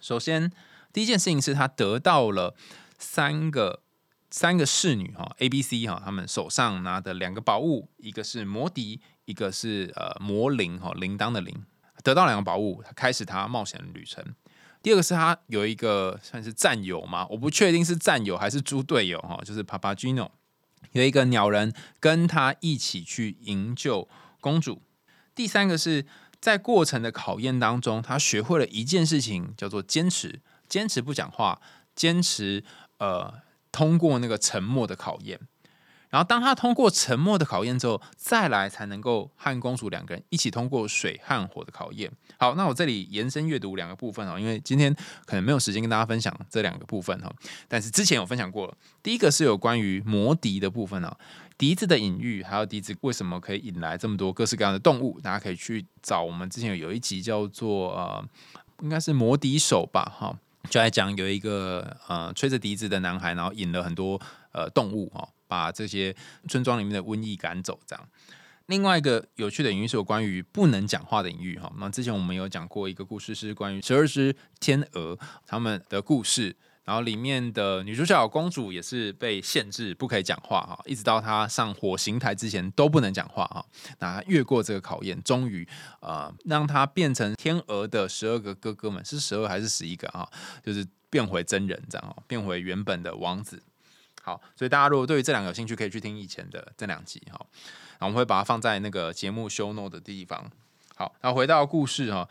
[0.00, 0.52] 首先，
[0.92, 2.54] 第一件事情是他得到了
[2.98, 3.82] 三个
[4.30, 11.64] 三个侍女哈，A、B、C 哈，他们手上拿的两个宝物，一个是魔笛，一个是呃魔铃哈，铃铛的铃。
[12.02, 14.22] 得到两个宝物，开始他冒险旅程。
[14.82, 20.28] 第二个是他有一个算是战友嘛，我不确定是战友还是猪队友哈，就是 Papagino
[20.92, 24.08] 有一个鸟人跟他一起去营救
[24.40, 24.82] 公主。
[25.34, 26.06] 第三个是
[26.40, 31.60] 在过程的考验当中，他学会了一件事情，叫做坚持，坚持不讲话，
[31.94, 32.62] 坚持
[32.98, 33.42] 呃
[33.72, 35.40] 通过那个沉默的考验。
[36.14, 42.08] 然后当他通过沉默的考验之后，再来才能够和公主两个人一起通过水和火的考验。
[42.38, 44.94] 好，那我这里延伸阅读两个部分哦，因为今天
[45.26, 47.28] 可能没有时间跟大家分享这两个部分哈。
[47.66, 51.18] 但是之前有分享过了，第一个是有关于魔笛的部分哦，
[51.58, 58.24] 笛子的隐喻，还有笛子为什么可以引来这么多各式各样的动物，大家可以去找我们之前有一集叫做呃，
[58.82, 60.38] 应该是魔笛手吧哈，
[60.70, 64.20] 就来讲有一个呃吹着笛子的男孩，然后引了很多
[64.52, 65.28] 呃动物哈。
[65.46, 66.14] 把这些
[66.48, 68.08] 村庄里面的瘟疫赶走，这样。
[68.66, 71.70] 另外一个有趣的隐喻是有关于不能讲话的隐喻哈。
[71.78, 76.56] 那之前我们有讲过一个故事，是关于十二只天鹅他们的故事。
[76.84, 83.64] 然后里面的女主角公主也是被限制不可以讲话哈，一直到她上火刑台之前都不能讲话哈。
[84.00, 85.66] 那越过这个考验，终于
[86.00, 90.28] 呃让她变成天鹅的十二个哥哥们是十二还是十一个啊？
[90.62, 93.62] 就是变回真人这样，变回原本的王子。
[94.24, 97.38] 好，所以大家如果对于这两个有兴趣，可以去听以前的这两集哈。
[97.98, 100.50] 然后我们会把它放在那个节目 show note 的地方。
[100.96, 102.26] 好，然后回到故事哈，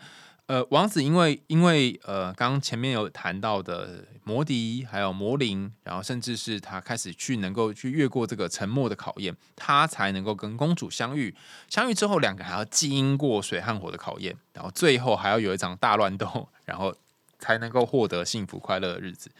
[0.46, 11.32] 呃，王子因为因为呃，刚前面有谈到的魔笛还有魔灵，然后甚至是他开始去能够去越过这个沉默的考验，他才能够跟公主相遇。
[11.68, 16.92] 相遇之后，两个还要经过水和火的考验，然后最后还要有一场大乱斗，然后
[17.38, 19.30] 才能够获得幸福快乐的日子。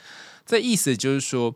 [0.46, 1.52] 这意思就是说。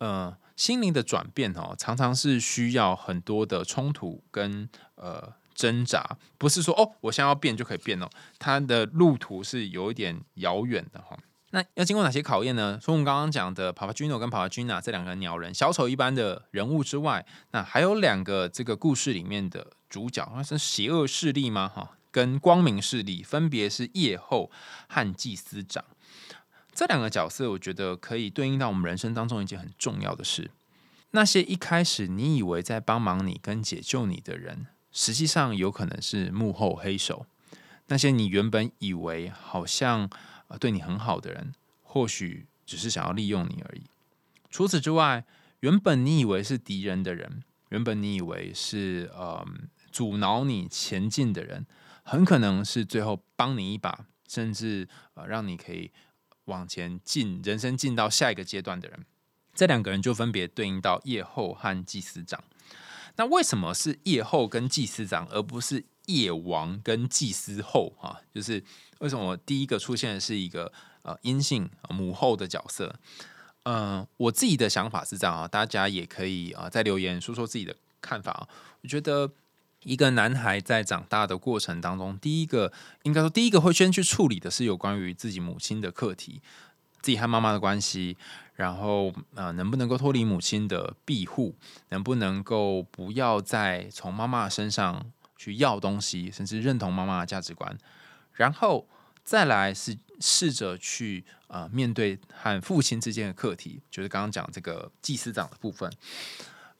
[0.00, 8.08] 呃，心灵的转变哦，常常是需要很多的冲突跟呃挣扎，不是说哦，我现在要变就可以变哦，
[8.38, 11.18] 它的路途是有一点遥远的哈。
[11.50, 12.78] 那要经过哪些考验呢？
[12.80, 21.68] 从我们刚刚讲的帕帕 Gino 跟帕帕 Gina 这两个鸟人小丑一般的人物之外，那还有两个这个故事里面的主角，那是邪恶势力吗？
[21.68, 24.50] 哈，跟光明势力分别是夜后
[24.88, 25.84] 和祭司长。
[26.80, 30.50] 这两个角色，我觉得可以对应到我们人生当中一件很重要的事。
[31.10, 37.26] 那些一开始你以为在帮忙你跟解救你的人，实际上有可能是幕后黑手。
[37.88, 40.08] 那些你原本以为好像
[40.58, 43.82] 对你很好的人，或许只是想要利用你而已。
[44.48, 45.26] 除此之外，
[45.58, 49.46] 原本你以为是敌人的人，原本你以为是呃
[49.92, 51.66] 阻挠你前进的人，
[52.02, 55.90] 很可能是最后帮你一把，甚至呃让你可以。
[56.50, 59.06] 往前进，人生进到下一个阶段的人，
[59.54, 62.42] 这两个人就分别对应到夜后和祭司长。
[63.16, 67.92] 那为什么是夜后跟祭司长，而不是夜王跟祭司后？
[67.96, 68.62] 哈，就是
[68.98, 70.70] 为什么第一个出现的是一个
[71.02, 72.94] 呃阴性母后的角色？
[73.62, 78.48] 嗯，我自己的想法是这样啊，大家也可以啊在留言说说自己的看法啊。
[78.82, 79.32] 我觉得。
[79.82, 86.42] 一个男孩在长大的过程当中，第一个应该说第一个会先去处理的是有关于自己母亲的课题，
[87.00, 88.16] 自己和妈妈的关系，
[88.56, 91.54] 然后呃能不能够脱离母亲的庇护，
[91.88, 97.76] 能不能够不要再从妈妈身上去要东西，甚至认同妈妈的价值观，
[98.34, 98.86] 然后
[99.24, 105.90] 再来是试着去呃面对和父亲之间的课题，就是刚刚讲这个祭司长的部分，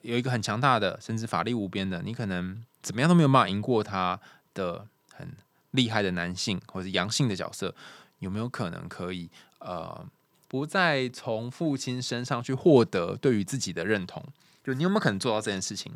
[0.03, 2.65] 有一个很强大的，甚至法力无边的，你可能。
[2.83, 4.19] 怎么样都没有办法赢过他
[4.55, 5.31] 的很
[5.73, 7.75] 厉害的男性或者阳性的角色，
[8.21, 10.03] 有没有可能可以呃
[10.49, 14.25] 不再从父亲身上去获得对于自己的认同？
[14.65, 15.93] 就你有没有可能做到这件事情？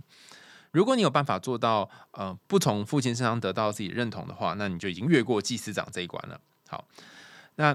[0.73, 6.39] 如果你有办法做到呃不从父亲身上得到自己认同的话，那你就已经越过祭司长这一关了。
[6.69, 6.87] 好，
[7.55, 7.75] 那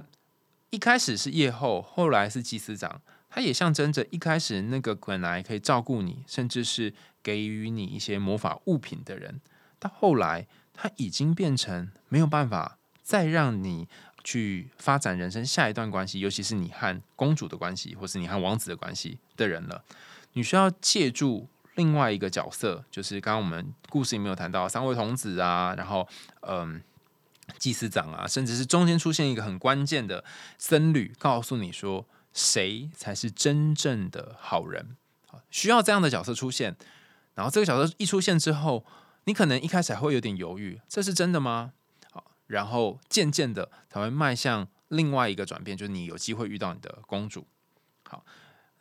[0.69, 6.93] 一开始是夜后，后来是祭司长，它也象征着一开始那个本来可以照顾你，甚至是。
[7.21, 9.41] 给予你一些魔法物品的人，
[9.77, 13.89] 到后来他已经变成没有办法再让你
[14.23, 19.83] 去发展人生下一段关系，尤其是你和公主的关系，或是你和王子的关系的人了。
[20.31, 26.07] 你需要借助另外一个角色，就是刚刚我们故事里面有谈到三位童子啊，然后
[26.39, 26.81] 嗯，
[27.57, 30.23] 祭司长啊，甚至是中间出现一个很关键的
[30.57, 32.05] 僧侣，告诉你说
[32.39, 34.95] 谁才是真正的好人。
[35.51, 36.75] 需要这样的角色出现，
[37.35, 38.85] 然后这个角色一出现之后，
[39.25, 41.73] 你可能一开始还会有点犹豫，这是真的吗？
[42.11, 47.45] 好，然后渐渐的才会迈向另外一个转变，就是你有机会遇到你的公主。
[48.03, 48.25] 好。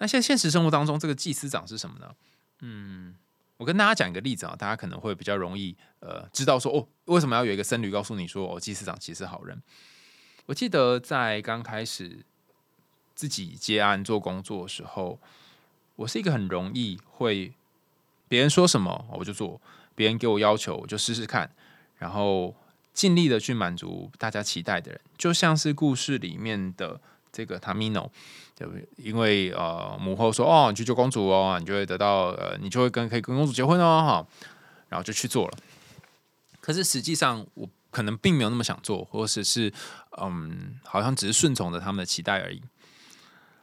[0.01, 2.15] 那现现实生活当中，这个祭司长是什么呢？
[2.61, 3.17] 嗯，
[3.57, 9.61] 我跟大家讲一个例子啊，大家可能会比较容易呃知道说哦，为什么要有一个僧侣告诉你说哦，祭司长其实好人。
[10.47, 12.25] 我记得在刚开始
[13.19, 15.19] 自己接案做工作的时候，
[15.97, 17.53] 我是一个很容易会
[18.29, 19.61] 别人说什么我就做，
[19.97, 21.51] 别人给我要求我就试试看，
[21.97, 22.55] 然后
[22.95, 27.01] 尽力的去满足大家期待的人，就像是故事里面的。
[27.31, 28.11] 这个塔米诺，
[28.57, 28.89] 对不对？
[28.97, 34.27] 因为呃，母后说哦，你去救公主哦，你就会得到呃，你就会跟可以跟公主结婚哦，哈，
[34.89, 35.59] 然后就去做了。
[36.59, 39.73] 可是实际上，我可能并没有那么想做，或者是
[40.21, 42.61] 嗯，好像只是顺从着他们的期待而已。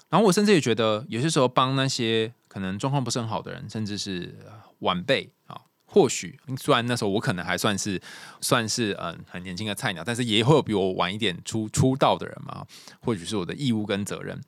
[0.09, 4.37] 然后我甚至也觉得，有些时候帮那些可能状况不是很好的人，甚至是
[4.79, 5.61] 晚辈啊。
[5.85, 8.01] 或许虽然那时候我可能还算是
[8.41, 12.65] 算是嗯很年轻的菜鸟，但是也会有比我晚一点出出道的人嘛。
[13.01, 14.41] 或许是我的义务跟责任。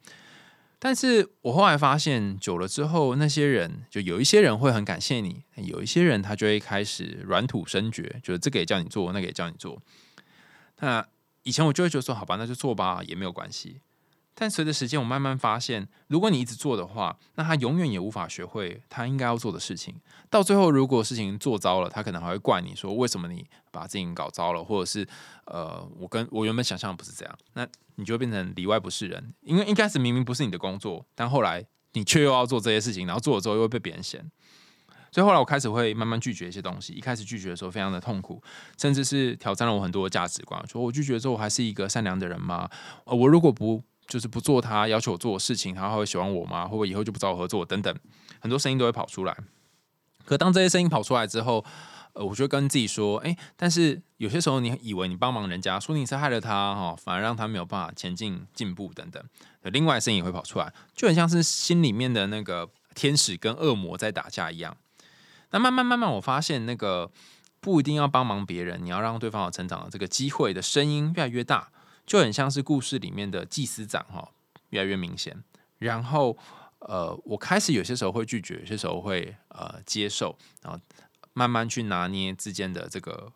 [0.79, 9.81] 但是我后来发现，久了之后，那些人就有一些人会很感谢你，有一些人他就会开始软土生绝，就是这个也叫你做，那个也叫你做。
[10.79, 11.03] 那
[11.43, 13.79] 以前我就会觉得说，好吧，那就做吧，也没有关系。
[14.39, 19.95] 但随着时间，我慢慢发现，如果你一直做的话，那他永远也无法学会他应该要做的事情。
[20.29, 25.07] 到最后，如果事情做糟了，他可能还会怪你说：“为什么你把事情搞糟了？”或者是
[25.45, 29.33] 呃，我跟我原本想象不是这样，那你就变成里外不是人。
[29.41, 34.23] 因为一开始明明不是你的工作，但后来你却又要做这些事情，然后做了之后又会被别人嫌。
[35.11, 36.93] 所以后来我开始会慢慢拒绝一些东西。
[36.93, 38.39] 一开始拒绝的时候非常的痛苦，
[38.77, 40.61] 甚至是挑战了我很多的价值观。
[40.67, 42.69] 说我拒绝之后，我还是一个善良的人吗？
[43.05, 46.65] 呃，我如果不就是不做他要求我做的事情，他会喜欢我吗？
[46.65, 47.65] 会不会以后就不找我合作？
[47.65, 47.93] 等等，
[48.39, 49.37] 很多声音都会跑出来。
[50.25, 51.63] 可当这些声音跑出来之后，
[52.13, 59.23] 呃，我就跟自己说：，哎，但是有些时候你以为你帮忙人家，说你是害了他哈，反而让他没有办法前进进步等等。
[59.63, 64.75] 另外声音也会跑出来，就很像是心里面的那个天使跟恶魔在打架一样。
[65.51, 67.11] 那慢慢慢慢，我发现那个
[67.59, 71.69] 不一定要帮忙别人，你要让对方有成长的这个机会的声音越来越大。
[72.07, 74.31] 就很像是故事里面的祭司长哈，
[74.69, 75.43] 越来越明显。
[75.77, 76.35] 然后
[76.79, 80.79] 呃，我开始有些时候会拒绝，有些时候会呃接受，然后
[81.33, 83.31] 慢慢去拿捏之间的这个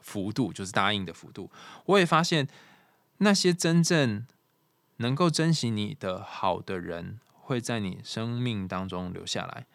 [0.00, 1.50] 幅度，就是答应的幅度。
[1.86, 2.48] 我也发现
[3.18, 4.26] 那些真正
[4.98, 9.66] 能够珍惜你的好的人，会在你生命当中留下来，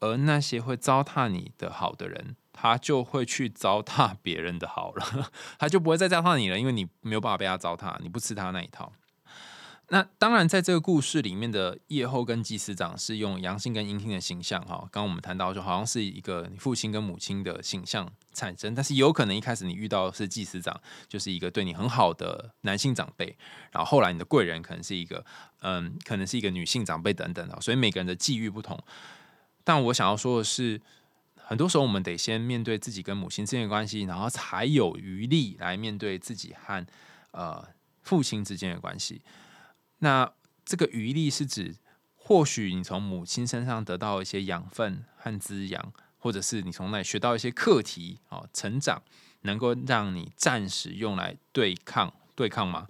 [0.00, 2.36] 而那些会糟蹋你的好的人。
[2.56, 8.92] 他就会去糟蹋别人的好了， 他就不会再糟蹋你了，因为你没有办法被他糟蹋，你不吃他那一套。
[9.90, 14.78] 那当然，在这个故事里面的叶后跟祭司长是用阳性跟阴性的形象哈。
[14.90, 23.38] 刚刚我们谈到，就好像是一个你父亲跟母亲的形象产生，但是有可能一开始你遇到的是祭司长，就是一个对你很好的男性长辈，
[23.70, 25.24] 然后后来你的贵人可能是一个
[25.60, 28.82] 嗯，可能是一个女性长辈等等的，所以每个人的际遇不同。
[29.62, 30.80] 但我想要说的是。
[31.48, 36.84] 很多时候，我们得先面对自己跟母亲之间的关系，然后才有余力来面对自己和
[37.30, 37.64] 呃
[38.02, 39.22] 父亲之间的关系。
[40.00, 40.28] 那
[40.64, 41.76] 这个余力是指，
[42.16, 49.00] 或许你从母亲身上得到一些养分和滋养，或者是你从那里学到一些课题啊，成长
[49.42, 52.88] 能够让你暂时用来对抗对抗吗？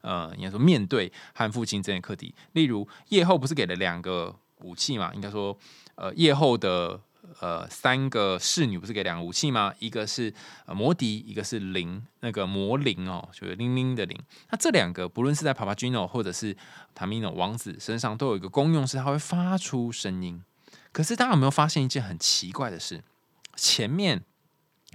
[0.00, 2.34] 呃，应该说面对和父亲这件课题。
[2.52, 5.12] 例如，夜后不是给了两个武器嘛？
[5.12, 5.54] 应该说，
[5.96, 6.98] 呃，夜后的。
[7.38, 9.72] 呃，三个侍女不是给两个武器吗？
[9.78, 10.34] 一个是
[10.66, 14.18] 呃魔笛，一个是铃，那个魔铃哦，就是铃铃的铃。
[14.50, 16.56] 那这两个不论是在 Papagino 或者是
[16.94, 20.42] Tamino 王子身上，都有一个功用，是它会发出声音。
[20.90, 23.04] 可是大家有没有发现一件很奇怪的事？
[23.54, 24.22] 前面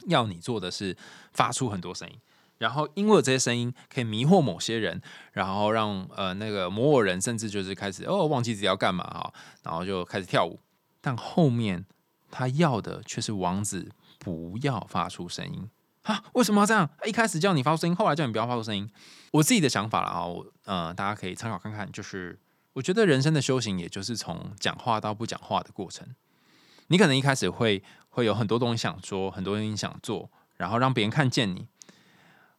[0.07, 0.97] 要你做的是
[1.31, 2.19] 发出很多声音，
[2.57, 5.01] 然后因为这些声音可以迷惑某些人，
[5.31, 9.33] 然后让呃那个摩尔人甚至就是开始哦忘记自己要干嘛哈，
[9.63, 10.59] 然后就开始跳舞。
[10.99, 11.85] 但后面。
[12.31, 15.69] 他要的却是王子不要发出声音
[16.03, 16.23] 啊？
[16.33, 16.89] 为什么要这样？
[17.05, 18.89] 一开始叫你发出声音，后来叫你不要发出声音。
[19.31, 21.91] 我自己的想法了啊，我呃，大家可以参考看看。
[21.91, 22.39] 就是
[22.73, 26.15] 我觉得人生的修行，也就是从讲话到不讲话的过程。
[26.87, 31.67] 你可能一开始会会有很多东西想说，很多东西想做，然后让别人看见你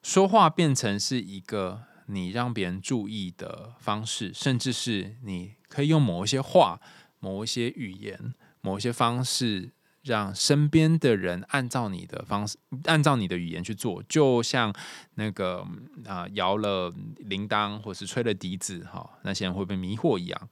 [0.03, 6.81] 说话变成是一个你让别人注意的方式，甚至是你可以用某一些话、
[7.21, 8.35] 某一些语言、
[8.67, 9.71] 某些方式，
[10.03, 14.75] 让身边的人按照你的方式、按照你的语言去做，就像
[15.15, 15.65] 那个
[16.05, 20.49] 啊摇了铃铛或是吹了笛子，哈，那些人会被迷惑一样。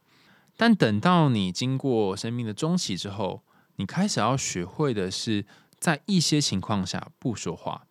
[0.55, 3.43] 但等到你经过生命的中期之后，
[3.75, 5.45] 你开始要学会的是，
[5.77, 7.85] 在一些情况下不说话。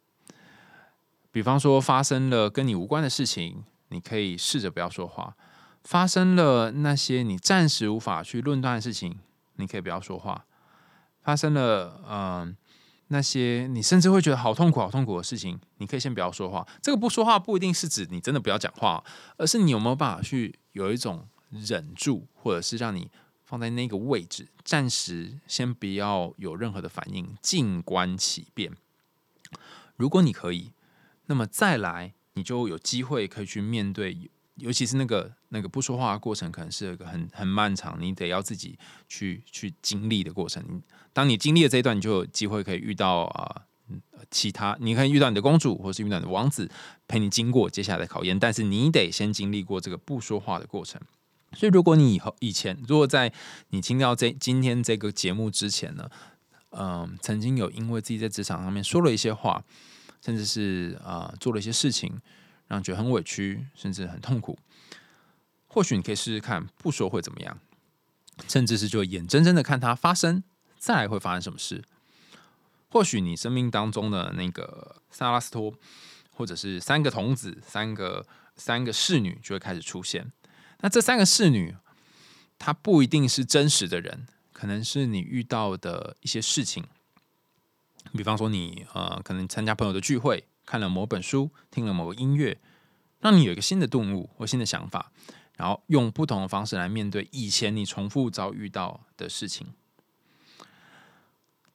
[1.31, 5.35] 比方说，发生了跟你无关的事情，你可以试着不要说话；
[5.83, 9.19] 发生了那些你暂时无法去论断的事情，
[9.57, 10.45] 你可以不要说话；
[11.23, 12.57] 发生了嗯
[13.09, 16.67] 那些你甚至会觉得好痛苦、好痛苦的事情，你可以先不要说话。
[16.81, 19.05] 这个不说话不一定是指你真的不要讲话，
[19.37, 23.11] 而是你有没有办法去有一种忍住，或者是让你。
[23.47, 28.73] 放在那个位置，暂时先不要有任何的反应，静观其变。
[29.97, 30.73] 如果你可以，
[31.27, 38.77] 那么再来，你就有机会可以去面对，尤其是那个那个不说话的过程，可能是一个很很漫长，你得要自己
[39.09, 40.83] 去去经历的过程。
[41.13, 43.63] 当你经历了这一段，你就有机会可以遇到啊，
[44.33, 46.69] 其他你可以遇到你的公主，或是遇到你的王子，
[47.07, 48.37] 陪你经过接下来的考验。
[48.37, 51.01] 但是你得先经历过这个不说话的过程。
[51.53, 53.33] 所以，如果你以后以前，如果在
[53.69, 56.11] 你听到这今天这个节目之前呢，
[56.71, 59.63] 嗯，曾经有因为自己在职场上面说了一些话，
[60.21, 62.13] 甚至是啊做了一些事情，
[62.67, 64.59] 让觉得很委屈，甚至很痛苦，
[65.75, 67.59] 或许你可以试试看不说会怎么样，
[68.47, 70.45] 甚至是就眼睁睁的看它发生，
[70.79, 71.83] 再来会发生什么事。
[72.91, 75.75] 或许你生命当中的那个萨拉斯托，
[76.31, 80.31] 或者是三个童子、三个三个侍女就会开始出现。
[80.79, 81.75] 那这三个侍女，
[82.57, 86.85] 她不一定是真实的人，可能是你遇到的一些事情。
[88.13, 92.61] 比方说，你呃，可能参加朋友的聚会，看了某本书，听了某个音乐，
[93.19, 95.11] 让你有一个新的顿悟或新的想法，
[95.57, 99.69] 然后用不同的方式来面对以前你重复遭遇到的事情。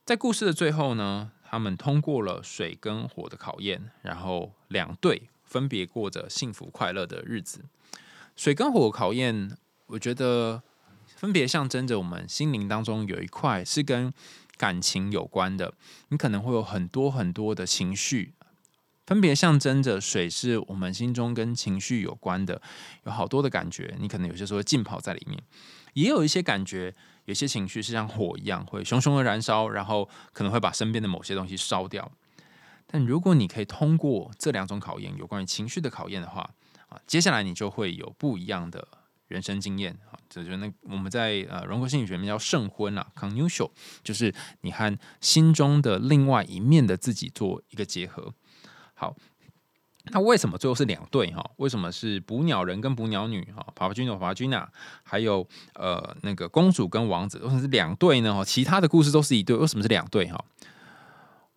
[0.06, 7.64] 在故事的最后呢，他们通过了水跟火的考验，然后两队分别过着幸福快乐的日子。
[8.36, 9.56] 水跟火考验，
[9.86, 10.64] 我觉得
[11.06, 14.12] 分别象征着我们心灵当中有一块是跟
[14.58, 15.74] 感情有关的。
[16.08, 18.34] 你可能会有很多很多的情绪，
[19.10, 22.62] 分别象征着水是我们心中跟情绪有关的，
[23.06, 23.96] 有好多的感觉。
[24.00, 25.42] 你可能有些时候浸泡在里面，
[25.94, 26.94] 也有一些感觉，
[27.26, 32.12] 有些情绪是像火一样会熊熊的燃烧，然后可能会把身边的某些东西烧掉。
[32.86, 36.48] 但如果你可以通过这两种考验，有关于情绪的考验的话，
[36.90, 38.88] 啊，接下来你就会有不一样的
[39.28, 43.72] 人生经验啊，这就那我们在呃荣格心理学里面叫圣婚啊 c o n u t i a l
[44.04, 44.32] 就是
[44.62, 48.32] 你和心中的另外一面的自己做一个结合。
[49.00, 49.16] 好，
[50.12, 51.50] 那为什么最后是两对哈？
[51.56, 53.66] 为什么是捕鸟人跟捕鸟女哈？
[53.74, 54.70] 帕帕君诺、帕帕君娜，
[55.04, 58.34] 还有呃那个公主跟王子，为什么是两对呢？
[58.36, 60.44] 哈，其他的故事都是一对，为什么是两对哈？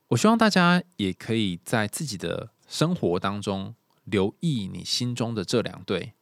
[0.08, 3.74] 我希望大家也可以在自己的生活当中。
[4.04, 6.12] 留意你心中的这两对，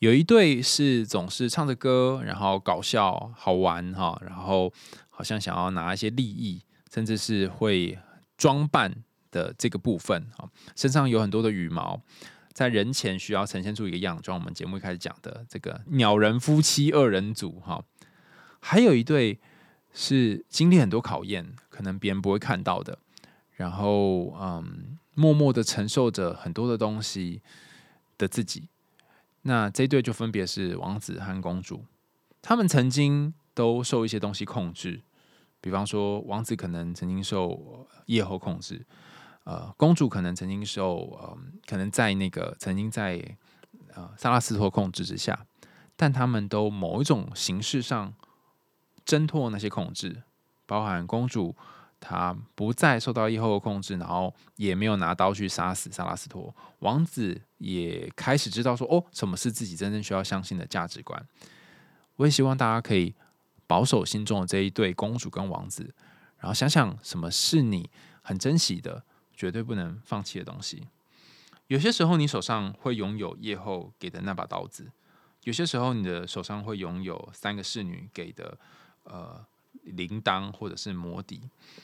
[0.00, 4.70] 有一对是总是唱着歌，然后搞笑好玩哈，然后
[5.08, 6.60] 好像想要拿一些利益，
[6.92, 7.98] 甚至是会
[8.36, 8.94] 装扮
[9.30, 12.00] 的这个部分哈，身上有很多的羽毛，
[12.52, 17.84] 在人前需要呈现出一个样，状我们节目一开始讲的这个鸟人夫妻二人组哈，
[18.60, 19.38] 还有一对
[19.92, 22.98] 是经历很多考验，可能别人不会看到的，
[23.52, 24.98] 然后嗯。
[25.18, 27.40] 默默的承受着很多的东西
[28.18, 28.68] 的自己，
[29.40, 31.86] 那这对就分别是王子和公主。
[32.42, 35.00] 他们曾经都受一些东西控制，
[35.62, 38.84] 比方说王子可能曾经受夜后控制，
[39.46, 43.36] 呃，公主可能曾经受呃，可能在那个曾经在
[43.94, 45.46] 呃萨拉斯托控制之下，
[45.94, 48.12] 但他们都某一种形式上
[49.04, 50.24] 挣脱那些控制，
[50.66, 51.56] 包含公主。
[51.98, 61.26] 她不再受到以后的控制，然后也没有拿刀去杀死萨拉斯托王子，也开始知道说：“哦，什么是自己真正需要相信的价值观。”
[62.16, 63.14] 我也希望大家可以
[63.66, 65.94] 保守心中的这一对公主跟王子，
[66.36, 67.88] 然后想想什么是你
[68.20, 69.02] 很珍惜的、
[69.36, 70.88] 绝对不能放弃的东西。
[71.66, 74.86] 有些时候，你手上会拥有夜后给的那把刀子；
[75.44, 78.58] 有些时候，你的手上会拥有三个侍女给的
[79.04, 79.44] 呃。
[79.82, 81.40] 铃铛或者是魔笛，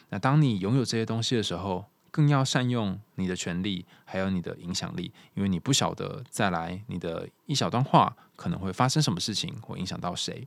[0.09, 10.45] 那当你拥有这些东西的时候，更要善用你的权利，还有你的影响力，因为你不晓得再来你的一小段话可能会发生什么事情，会影响到谁。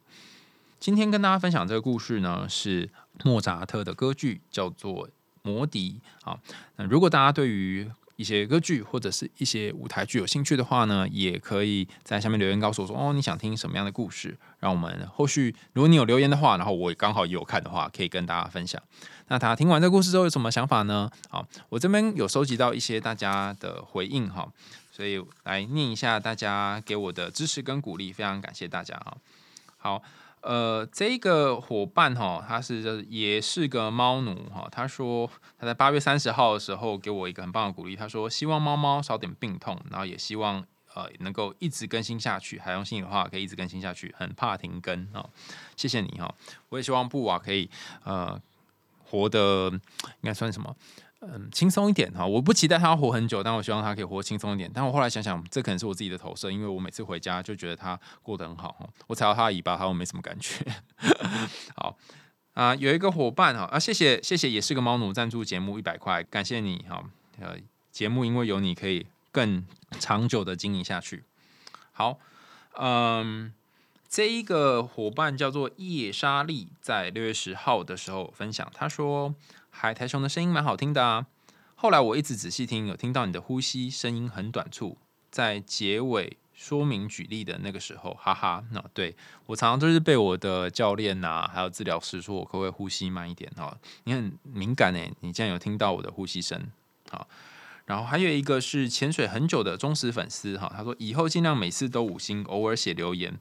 [0.78, 2.90] 今天跟大家分享这个故事呢，是
[3.24, 5.08] 莫扎特的歌剧，叫做
[5.46, 6.00] 《魔笛》。
[6.28, 6.36] 啊，
[6.74, 14.36] 那如果大家对于一些歌剧或者是一些舞台剧有兴趣的话呢，也可以在下面留言告诉我说哦，你想听什么样的故事？
[14.58, 18.82] 让我们后续如果你有留言的话，然后我刚好有看的话，可以跟大家分享。
[19.28, 21.10] 那大家听完这个故事之后有什么想法呢？
[21.28, 24.50] 好，我这边有收集到一些大家的回应哈，
[24.90, 29.16] 所以来念一下大家给我的支持跟鼓励，非常感谢大家哈。
[29.78, 30.02] 好。
[30.42, 34.68] 呃，这个伙伴哈，他是也是个猫奴哈。
[34.70, 35.28] 他说
[35.58, 40.64] 他在八月三十号的时候给我一个很棒的鼓励，他说希望猫猫少点病痛，然后也希望
[40.94, 45.28] 呃能够一直更新下去，海洋心里话可以一直更新下去，很怕停更哦。
[45.76, 46.32] 谢谢你哈，
[46.68, 47.68] 我也希望布瓦可以
[48.04, 48.40] 呃
[49.04, 49.80] 活得应
[50.22, 50.76] 该算什么？
[51.28, 54.70] 嗯，轻松一点哈，我不期待他活很久，但我希望他可以活轻松一点。
[54.72, 58.88] 但我后来想想，这可能是我自己的投射，因为我每次回家就觉得他过得很好哈。
[59.08, 60.64] 我踩到他的尾巴，他我没什么感觉。
[61.74, 61.98] 好
[62.54, 67.02] 啊，有一个伙伴哈啊，谢谢谢谢，也是个猫奴赞助节目一百块，感谢你哈。
[67.40, 67.56] 呃，
[67.90, 69.66] 节目因为有你可以更
[69.98, 71.24] 长久的经营下去。
[71.90, 72.20] 好，
[72.78, 73.52] 嗯，
[74.08, 79.34] 这一个伙伴叫做叶莎莉，在六月十号的时候分享，他说。
[79.78, 81.26] 海苔熊的声音蛮好听的啊！
[81.74, 84.96] 后来我一直仔细听，有听到你的呼吸声音很短促，
[85.30, 89.14] 在结尾说明举例的那个时候，哈哈，那对
[89.44, 93.76] 我常常都是被我的教练呐，还有治疗师说我可不可以呼吸慢一点哈？
[94.04, 96.58] 你很敏感诶，你竟然有听到我的呼吸声
[97.10, 97.28] 好，
[97.84, 103.38] 然后还有一个是潜水很久的忠实粉丝哈，他说以后尽量每次都五星，偶尔写留言，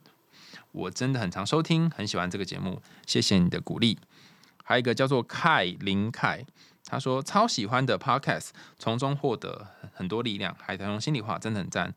[0.73, 3.97] 我真的很常收听，很喜欢这个节目，谢谢你的鼓励。
[4.67, 6.43] 还有一个叫做凯林凯，
[6.85, 8.49] 他说超喜欢的 podcast，
[8.79, 10.55] 从中获得很多力量。
[10.59, 11.93] 海豚熊心里话真的很赞，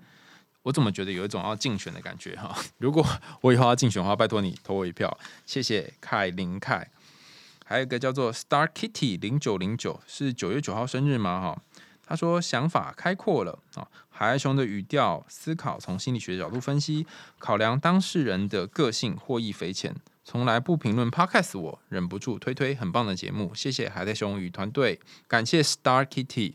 [0.64, 2.54] 我怎么觉得有一种要竞选的感觉哈？
[2.76, 3.02] 如果
[3.40, 6.90] 我以后要竞选的话，拜托你投我一票，谢谢凯林凯。
[7.64, 11.40] 还有一个叫做 Star Kitty 零九零九，是九月九号生日吗？
[11.40, 11.62] 哈，
[12.06, 17.06] 他说想法开阔了啊，海苔熊的语调思考，从心理学角度分析，
[17.38, 19.94] 考量当事人的个性，获益匪浅。
[20.30, 26.52] 从来不评论 Podcast，我忍不住推推，很棒的节目，谢谢海带熊与团队，感谢 Star Kitty。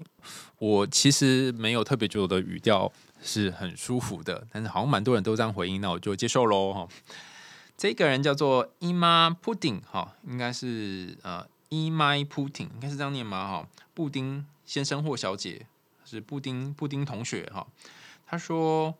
[0.60, 2.94] 我其实没有特别觉得语调
[3.24, 6.88] 是很舒服的，但是好像蛮多人都这样回应，那我就接受喽哈。
[7.76, 13.68] 这个人叫做 Ima Pudding 哈，应该是呃 Ima Pudding，应该是这样念吗哈？
[13.96, 15.66] 布丁先生或小姐
[16.06, 17.66] 是布丁布丁同学哈。
[18.28, 18.94] 他说，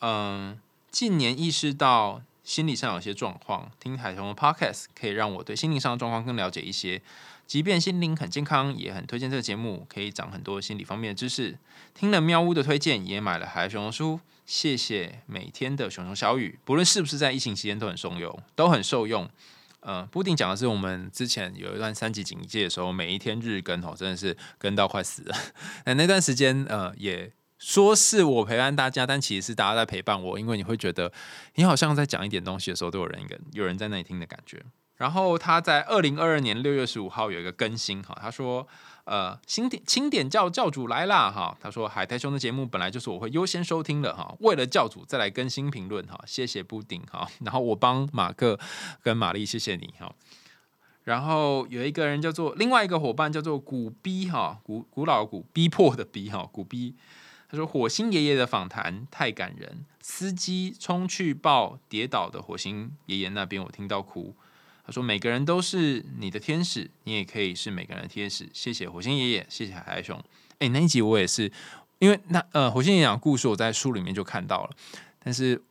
[0.00, 0.60] 嗯，
[0.90, 2.20] 近年意识到。
[2.44, 7.00] 心理上有些状况，听海豚的 podcast 可以让我对心灵上的状况更了解一些。
[7.46, 11.58] 即便心灵很健康，也很推荐这个节目，可以长很多心理方面的知识。
[11.92, 14.20] 听了喵屋的推荐，也买了海熊的书。
[14.46, 19.28] 谢谢每天的熊熊小雨，不论是不是在疫情期间都很受用，都很受用。
[19.80, 25.36] 呃，布丁讲的是我们之前有一段三级警戒的时候，每一天日更哦，真的是跟到快死了。
[25.86, 27.32] 那那段时间，呃，也。
[27.62, 31.12] 说是我陪伴大家，但其实是大家在陪伴我，因为你会觉得
[31.54, 34.60] 你好像在讲一点东西的时候，都有人一个有人在那里听的感觉。
[34.96, 38.66] 然后他在二零二二年六月十五号有一个更新哈，他说
[39.04, 48.58] 呃新点清点教教主来啦哈，他说海苔兄的节目本来就是我会优先收听的哈，为了教主再来更新评论哈，谢谢布丁哈，然后我帮马克
[49.02, 50.12] 跟玛丽谢谢你哈，
[51.04, 56.96] 然后有一个人叫做另外一个伙伴叫做古逼哈古古老古逼迫的逼哈古逼。
[57.52, 64.34] 他说：“火星爷爷的访谈太感人，司机冲去抱跌倒的火星爷爷那边，我听到哭。
[64.86, 68.48] 他说：每个人都是你的天使，你也可以是每个人的天使。
[68.54, 70.18] 谢谢火星爷爷，谢谢海海熊。
[70.60, 71.52] 哎，那一集我也是，
[71.98, 74.70] 因为那呃，火星爷爷讲故事，我在书里面就看到了，
[75.22, 75.62] 但是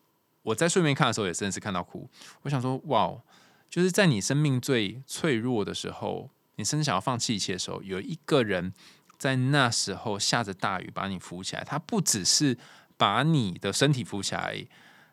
[0.43, 2.07] 我在顺便看的时候，也真的是看到哭。
[2.43, 3.11] 我想说，哇，
[3.71, 8.71] 就是在你生命最脆弱的时候，你甚至想要放弃一切的时候，有一个人。”
[9.21, 12.57] 在那时候下着大雨把你扶起来，他不只是
[12.97, 14.65] 把你的身体扶起来，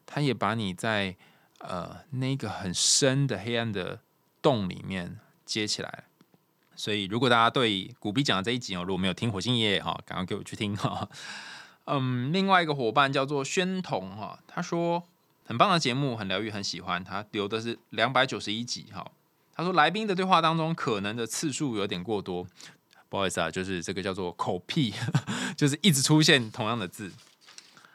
[0.07, 1.15] 他也把你在
[1.59, 4.01] 呃那个很深的黑暗的
[4.41, 6.05] 洞里面接起来。
[6.75, 11.07] 所以，如果大家对古比讲的这一集哦，如果没有听火星爷爷哈，赶快给我去听哈。
[11.85, 15.03] 嗯，另外一个伙伴叫做宣彤哈，他说
[15.45, 17.05] 很棒的节目，很疗愈，很喜欢。
[17.05, 19.07] 他留的是两百九十一集哈，
[19.55, 22.47] 他说来宾的对话当中可能的次数有点过多。
[23.09, 24.93] 不好意思啊，就是这个叫做口癖，
[25.57, 27.11] 就是一直出现同样的字。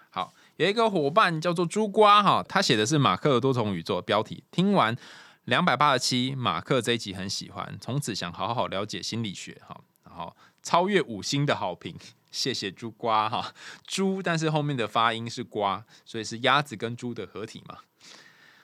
[0.09, 4.43] 好，有一个伙伴叫做猪瓜哈，他写的是马克的多重宇宙标题。
[4.49, 4.97] 听完
[5.45, 11.95] 两百八十七，马克这一集很喜欢，从此想好好了解心理学哈，然后超越五星的好评，
[12.32, 13.53] 谢谢猪瓜哈。
[13.86, 17.80] 猪，但是后面的发音是瓜，所以是鸭子跟猪的合体嘛。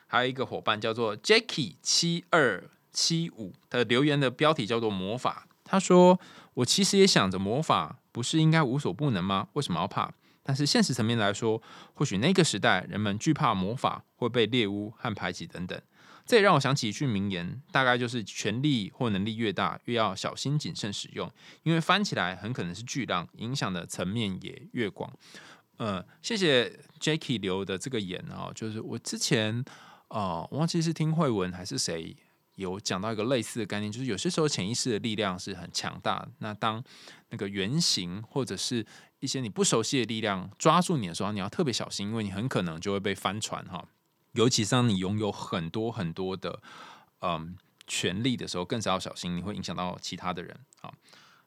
[0.08, 5.46] 还有一个伙伴叫做 Jacky 七二七五的留言的标题叫做魔法。
[5.72, 6.20] 他说
[6.56, 9.50] ：“我其实也想着魔法，不是应该无所不能吗？
[9.54, 10.12] 为什么要怕？
[10.42, 11.62] 但是现实层面来说，
[11.94, 15.80] 或许那个时代人们惧怕魔法会被猎巫和排挤等等。
[16.26, 25.12] 这也让我想起一句名言，大概就是权力或能力越大，越要小心谨慎使用，因为翻起来很可能是巨浪，影响的层面也越广。
[25.78, 29.64] 呃，谢谢 Jacky 留的这个言啊，就是我之前
[30.08, 32.18] 啊，忘记是听慧文还是谁
[32.60, 36.84] 有讲到一个类似的概念，就是有些时候潜意识的力量是很强大的，那当
[37.30, 38.86] 那个原型或者是
[39.22, 43.84] 一些你不熟悉的力量抓住你的时候，你要特别小心，因为你很可能就会被翻船哈。
[44.34, 46.62] 尤其是当你拥有很多很多的
[47.22, 47.58] 嗯
[47.88, 50.94] 权利的时候，更是要小心，你会影响到其他的人啊。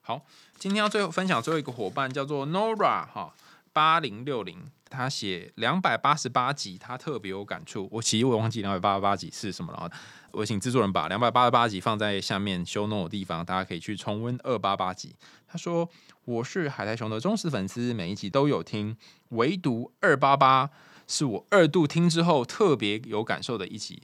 [0.00, 0.26] 好，
[0.58, 3.34] 今天要最后分享最后一个伙伴叫做 Nora 哈
[3.72, 7.88] 八零六零，他写两百八十八集，他特别有感触。
[7.90, 9.90] 我其实我忘记两百八十八集是什么了，
[10.32, 15.16] 我请制作人把两百八十八集放在下面修弄的地方，大家可以去重温二八八集。
[15.48, 15.88] 他说
[16.24, 18.96] 我是海苔熊的忠实粉丝，每一集都有听，
[19.30, 20.70] 唯独二八八。
[21.08, 24.02] 是我二度听之后特别有感受的一集，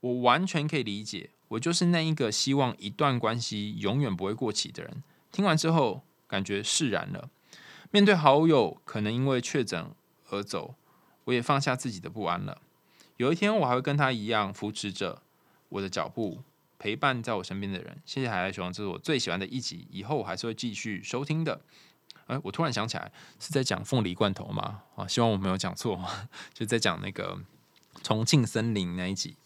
[0.00, 5.02] 我完全可以理解，我就是那一个希望一段关系永远不会过期的人。
[5.32, 7.28] 听完之后，感觉释然了。
[7.90, 9.90] 面对好友可能因为确诊
[10.30, 10.74] 而走，
[11.24, 12.60] 我也放下自己的不安了。
[13.16, 15.22] 有一天，我还会跟他一样扶持着
[15.68, 16.42] 我的脚步，
[16.78, 18.00] 陪伴在我身边的人。
[18.04, 21.60] 谢谢海来熊，这是我最喜欢的一集，以后我还是会继续收听的。
[22.26, 24.82] 哎，我突然想起来，是在讲凤梨罐头吗？
[24.96, 26.02] 啊，希望我没有讲错，
[26.52, 27.38] 就在讲那个
[28.02, 29.36] 重庆森林那一集。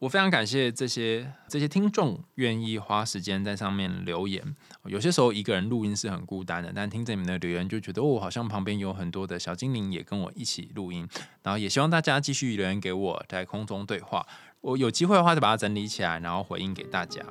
[0.00, 4.42] 我非常感谢这些这些听众愿意花时间在上面留言。
[4.86, 11.06] 有些时候一个人录音是很孤单的，但听着你们的留言，就觉得哦，好像旁边有很多的小精灵也跟我一起录音。
[11.42, 14.26] 然后也希望大家继续留言给我，在空中对话。
[14.60, 17.22] 我有机会的话，就把它整理起来，然后回应给大家。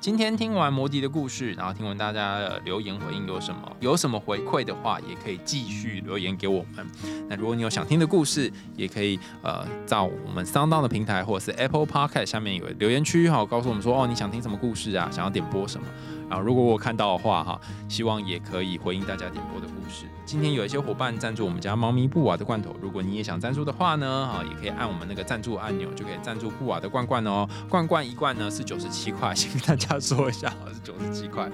[0.00, 6.86] 今天听完摩迪的故事，然后听完大家的留言回应有什么，有什么回馈的话，也可以继续留言给我们。
[7.28, 15.86] 那如果你有想听的故事，也可以呃，到我们 Sound 的平台或者是 Apple Podcast 下面有留言区，哈，告诉我们说哦，你想听什么故事啊，想要点播什么。
[16.28, 20.06] 啊如果我看到的话，哈，希望也可以回应大家点播的故事。
[20.24, 27.48] 今天有一些伙伴赞助我们家猫咪布瓦的罐头，如果你也想赞助的话呢，哈，也可以按我们那个赞助按钮，就可以赞助布瓦的罐罐哦。
[27.68, 31.50] 罐罐一罐呢是九十七块，先跟大家说一下，是九十七块。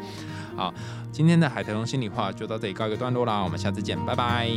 [0.56, 0.74] 好，
[1.12, 4.48] 今天的海豚龙心里话就到这里告一个段落啦，我们下次见，拜拜。